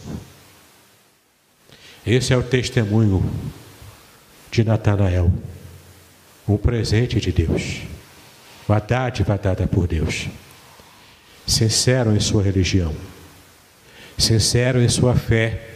Esse 2.06 2.34
é 2.34 2.38
o 2.38 2.44
testemunho 2.44 3.24
de 4.50 4.64
Natanael, 4.64 5.32
um 6.48 6.58
presente 6.58 7.20
de 7.20 7.32
Deus, 7.32 7.82
uma 8.68 8.80
dádiva 8.80 9.38
dada 9.38 9.68
por 9.68 9.88
Deus, 9.88 10.28
sincero 11.46 12.16
em 12.16 12.20
sua 12.20 12.42
religião, 12.42 12.96
sincero 14.20 14.82
em 14.82 14.90
sua 14.90 15.16
fé, 15.16 15.68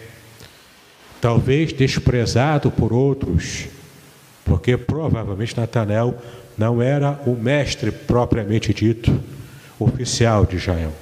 talvez 1.21 1.71
desprezado 1.71 2.69
por 2.69 2.91
outros, 2.91 3.65
porque 4.43 4.75
provavelmente 4.75 5.57
Natanael 5.57 6.21
não 6.57 6.81
era 6.81 7.19
o 7.25 7.35
mestre 7.35 7.91
propriamente 7.91 8.73
dito, 8.73 9.17
oficial 9.79 10.45
de 10.45 10.57
Israel. 10.57 10.93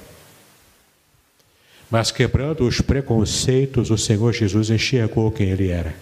Mas 1.90 2.10
quebrando 2.10 2.66
os 2.66 2.80
preconceitos, 2.80 3.90
o 3.90 3.98
Senhor 3.98 4.32
Jesus 4.32 4.70
enxergou 4.70 5.30
quem 5.30 5.50
ele 5.50 5.68
era. 5.68 5.94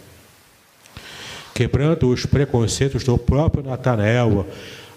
Quebrando 1.52 2.08
os 2.08 2.24
preconceitos 2.24 3.02
do 3.02 3.18
próprio 3.18 3.64
Natanael, 3.64 4.46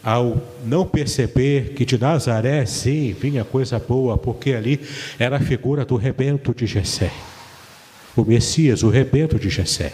ao 0.03 0.41
não 0.65 0.85
perceber 0.85 1.73
que 1.73 1.85
de 1.85 1.97
Nazaré, 1.97 2.65
sim, 2.65 3.13
vinha 3.13 3.45
coisa 3.45 3.79
boa, 3.79 4.17
porque 4.17 4.53
ali 4.53 4.81
era 5.17 5.37
a 5.37 5.39
figura 5.39 5.85
do 5.85 5.95
rebento 5.95 6.53
de 6.53 6.65
Jessé. 6.65 7.11
O 8.15 8.23
Messias, 8.23 8.83
o 8.83 8.89
rebento 8.89 9.39
de 9.39 9.49
Jessé. 9.49 9.93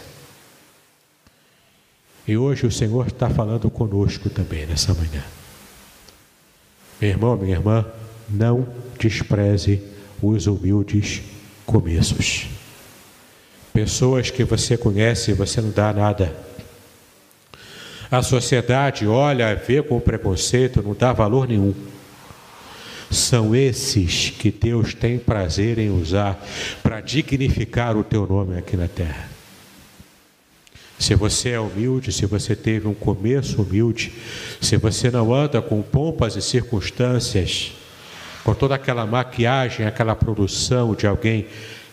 E 2.26 2.36
hoje 2.36 2.66
o 2.66 2.70
Senhor 2.70 3.06
está 3.06 3.30
falando 3.30 3.70
conosco 3.70 4.28
também 4.28 4.66
nessa 4.66 4.92
manhã. 4.92 5.22
Meu 7.00 7.10
irmão, 7.10 7.36
minha 7.36 7.54
irmã, 7.54 7.86
não 8.28 8.66
despreze 8.98 9.80
os 10.20 10.46
humildes 10.46 11.22
começos. 11.64 12.46
Pessoas 13.72 14.30
que 14.30 14.44
você 14.44 14.76
conhece 14.76 15.30
e 15.30 15.34
você 15.34 15.60
não 15.60 15.70
dá 15.70 15.92
nada. 15.92 16.49
A 18.10 18.22
sociedade 18.22 19.06
olha, 19.06 19.54
vê 19.54 19.80
com 19.80 20.00
preconceito, 20.00 20.82
não 20.82 20.94
dá 20.94 21.12
valor 21.12 21.46
nenhum. 21.46 21.72
São 23.08 23.54
esses 23.54 24.30
que 24.30 24.50
Deus 24.50 24.94
tem 24.94 25.18
prazer 25.18 25.78
em 25.78 25.90
usar 25.90 26.44
para 26.82 27.00
dignificar 27.00 27.96
o 27.96 28.02
teu 28.02 28.26
nome 28.26 28.58
aqui 28.58 28.76
na 28.76 28.88
terra. 28.88 29.28
Se 30.98 31.14
você 31.14 31.50
é 31.50 31.60
humilde, 31.60 32.12
se 32.12 32.26
você 32.26 32.54
teve 32.54 32.86
um 32.86 32.94
começo 32.94 33.62
humilde, 33.62 34.12
se 34.60 34.76
você 34.76 35.10
não 35.10 35.32
anda 35.32 35.62
com 35.62 35.80
pompas 35.80 36.36
e 36.36 36.42
circunstâncias, 36.42 37.72
com 38.44 38.54
toda 38.54 38.74
aquela 38.74 39.06
maquiagem, 39.06 39.86
aquela 39.86 40.14
produção 40.14 40.94
de 40.94 41.06
alguém 41.06 41.46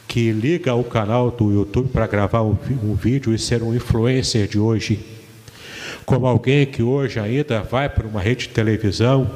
que 0.08 0.32
liga 0.32 0.74
o 0.74 0.84
canal 0.84 1.30
do 1.32 1.52
YouTube 1.52 1.90
para 1.90 2.08
gravar 2.08 2.42
um, 2.42 2.58
um, 2.84 2.96
vídeo 2.96 3.34
e 3.34 3.40
ser 3.40 3.62
um 3.62 3.76
influencer 3.76 4.48
de 4.48 4.60
hoje, 4.60 5.00
como 6.08 6.26
alguém 6.26 6.66
que 6.66 6.82
hoje 6.82 7.20
ainda 7.20 7.62
vai 7.62 7.90
para 7.90 8.08
uma 8.08 8.22
rede 8.22 8.48
de 8.48 8.54
televisão, 8.54 9.30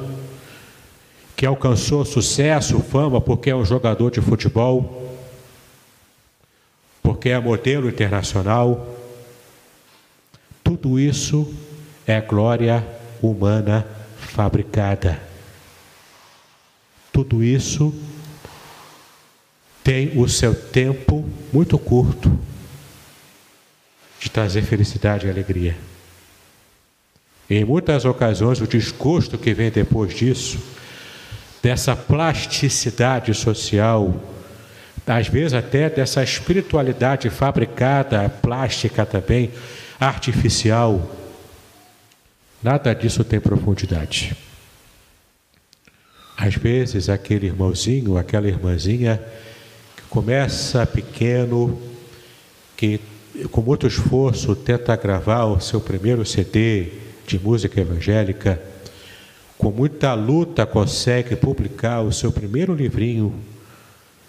que 1.36 1.44
alcançou 1.44 2.02
sucesso, 2.02 2.80
fama, 2.80 3.20
porque 3.20 3.50
é 3.50 3.54
um 3.54 3.62
jogador 3.62 4.10
de 4.10 4.22
futebol, 4.22 5.20
porque 7.02 7.28
é 7.28 7.38
modelo 7.38 7.90
internacional. 7.90 8.96
Tudo 10.64 10.98
isso 10.98 11.54
é 12.06 12.18
glória 12.22 12.82
humana 13.20 13.86
fabricada. 14.16 15.20
Tudo 17.12 17.44
isso 17.44 17.94
tem 19.84 20.18
o 20.18 20.26
seu 20.26 20.54
tempo 20.54 21.22
muito 21.52 21.78
curto 21.78 22.32
de 24.18 24.30
trazer 24.30 24.62
felicidade 24.62 25.26
e 25.26 25.30
alegria. 25.30 25.91
Em 27.54 27.66
muitas 27.66 28.06
ocasiões, 28.06 28.62
o 28.62 28.66
desgosto 28.66 29.36
que 29.36 29.52
vem 29.52 29.70
depois 29.70 30.14
disso, 30.14 30.58
dessa 31.62 31.94
plasticidade 31.94 33.34
social, 33.34 34.14
às 35.06 35.28
vezes 35.28 35.52
até 35.52 35.90
dessa 35.90 36.22
espiritualidade 36.22 37.28
fabricada, 37.28 38.26
plástica 38.40 39.04
também, 39.04 39.50
artificial, 40.00 41.14
nada 42.62 42.94
disso 42.94 43.22
tem 43.22 43.38
profundidade. 43.38 44.34
Às 46.34 46.54
vezes, 46.54 47.10
aquele 47.10 47.48
irmãozinho, 47.48 48.16
aquela 48.16 48.48
irmãzinha 48.48 49.22
que 49.94 50.02
começa 50.08 50.86
pequeno, 50.86 51.78
que 52.78 52.98
com 53.50 53.60
muito 53.60 53.86
esforço 53.86 54.56
tenta 54.56 54.96
gravar 54.96 55.44
o 55.44 55.60
seu 55.60 55.82
primeiro 55.82 56.24
CD 56.24 57.11
de 57.32 57.38
música 57.38 57.80
evangélica, 57.80 58.60
com 59.56 59.70
muita 59.70 60.12
luta 60.12 60.66
consegue 60.66 61.34
publicar 61.34 62.02
o 62.02 62.12
seu 62.12 62.30
primeiro 62.30 62.74
livrinho, 62.74 63.34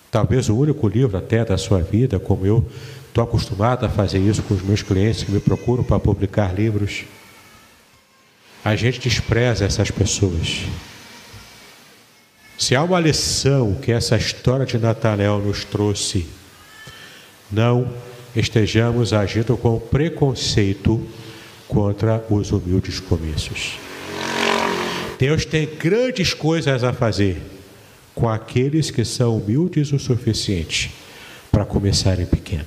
talvez 0.10 0.48
o 0.48 0.56
único 0.56 0.88
livro 0.88 1.18
até 1.18 1.44
da 1.44 1.58
sua 1.58 1.82
vida, 1.82 2.18
como 2.18 2.46
eu 2.46 2.66
estou 3.10 3.24
acostumado 3.24 3.86
a 3.86 3.90
fazer 3.90 4.20
isso 4.20 4.42
com 4.44 4.54
os 4.54 4.62
meus 4.62 4.82
clientes 4.82 5.24
que 5.24 5.32
me 5.32 5.42
procuram 5.42 5.84
para 5.84 6.00
publicar 6.00 6.56
livros. 6.56 7.04
A 8.64 8.74
gente 8.78 9.02
despreza 9.02 9.66
essas 9.66 9.92
pessoas. 9.92 10.62
Se 12.58 12.74
há 12.74 12.84
uma 12.84 13.02
lição 13.02 13.76
que 13.76 13.92
essa 13.92 14.16
história 14.16 14.66
de 14.66 14.78
Natanael 14.78 15.40
nos 15.40 15.66
trouxe, 15.66 16.26
não 17.52 17.92
estejamos 18.34 19.12
agindo 19.12 19.58
com 19.58 19.78
preconceito 19.78 21.06
contra 21.74 22.24
os 22.30 22.52
humildes 22.52 23.00
começos. 23.00 23.78
Deus 25.18 25.46
tem 25.46 25.66
grandes 25.66 26.34
coisas 26.34 26.84
a 26.84 26.94
fazer 26.94 27.42
com 28.14 28.30
aqueles 28.30 28.92
que 28.92 29.04
são 29.04 29.38
humildes 29.38 29.92
o 29.92 29.98
suficiente 29.98 30.94
para 31.52 31.66
começarem 31.66 32.26
pequeno. 32.26 32.66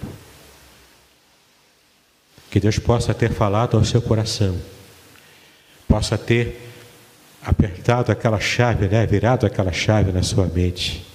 Que 2.50 2.58
Deus 2.58 2.78
possa 2.78 3.14
ter 3.14 3.32
falado 3.32 3.76
ao 3.76 3.84
seu 3.84 4.02
coração, 4.02 4.56
possa 5.86 6.18
ter 6.18 6.62
apertado 7.42 8.10
aquela 8.10 8.40
chave, 8.40 8.88
né? 8.88 9.06
virado 9.06 9.46
aquela 9.46 9.72
chave 9.72 10.10
na 10.10 10.22
sua 10.22 10.46
mente. 10.46 11.06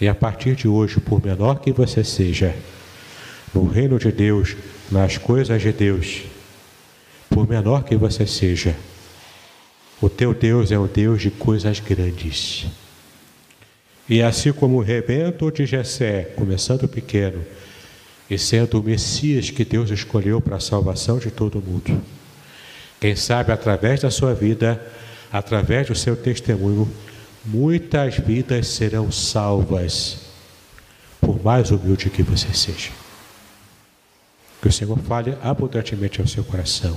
E 0.00 0.06
a 0.06 0.14
partir 0.14 0.54
de 0.54 0.68
hoje, 0.68 1.00
por 1.00 1.24
menor 1.24 1.58
que 1.58 1.72
você 1.72 2.04
seja, 2.04 2.54
no 3.54 3.66
reino 3.66 3.98
de 3.98 4.12
Deus, 4.12 4.54
nas 4.90 5.16
coisas 5.16 5.60
de 5.60 5.72
Deus, 5.72 6.24
por 7.36 7.46
menor 7.46 7.84
que 7.84 7.94
você 7.94 8.26
seja, 8.26 8.74
o 10.00 10.08
teu 10.08 10.32
Deus 10.32 10.72
é 10.72 10.78
um 10.78 10.86
Deus 10.86 11.20
de 11.20 11.30
coisas 11.30 11.78
grandes. 11.80 12.64
E 14.08 14.22
assim 14.22 14.54
como 14.54 14.78
o 14.78 14.82
rebento 14.82 15.52
de 15.52 15.66
Jessé, 15.66 16.32
começando 16.34 16.88
pequeno, 16.88 17.44
e 18.30 18.38
sendo 18.38 18.80
o 18.80 18.82
Messias 18.82 19.50
que 19.50 19.66
Deus 19.66 19.90
escolheu 19.90 20.40
para 20.40 20.56
a 20.56 20.60
salvação 20.60 21.18
de 21.18 21.30
todo 21.30 21.60
mundo, 21.60 22.00
quem 22.98 23.14
sabe 23.14 23.52
através 23.52 24.00
da 24.00 24.10
sua 24.10 24.32
vida, 24.32 24.80
através 25.30 25.88
do 25.88 25.94
seu 25.94 26.16
testemunho, 26.16 26.90
muitas 27.44 28.16
vidas 28.16 28.66
serão 28.66 29.12
salvas, 29.12 30.20
por 31.20 31.44
mais 31.44 31.70
humilde 31.70 32.08
que 32.08 32.22
você 32.22 32.54
seja. 32.54 32.92
Que 34.62 34.68
o 34.68 34.72
Senhor 34.72 34.98
fale 35.00 35.36
abundantemente 35.42 36.18
ao 36.18 36.26
seu 36.26 36.42
coração, 36.42 36.96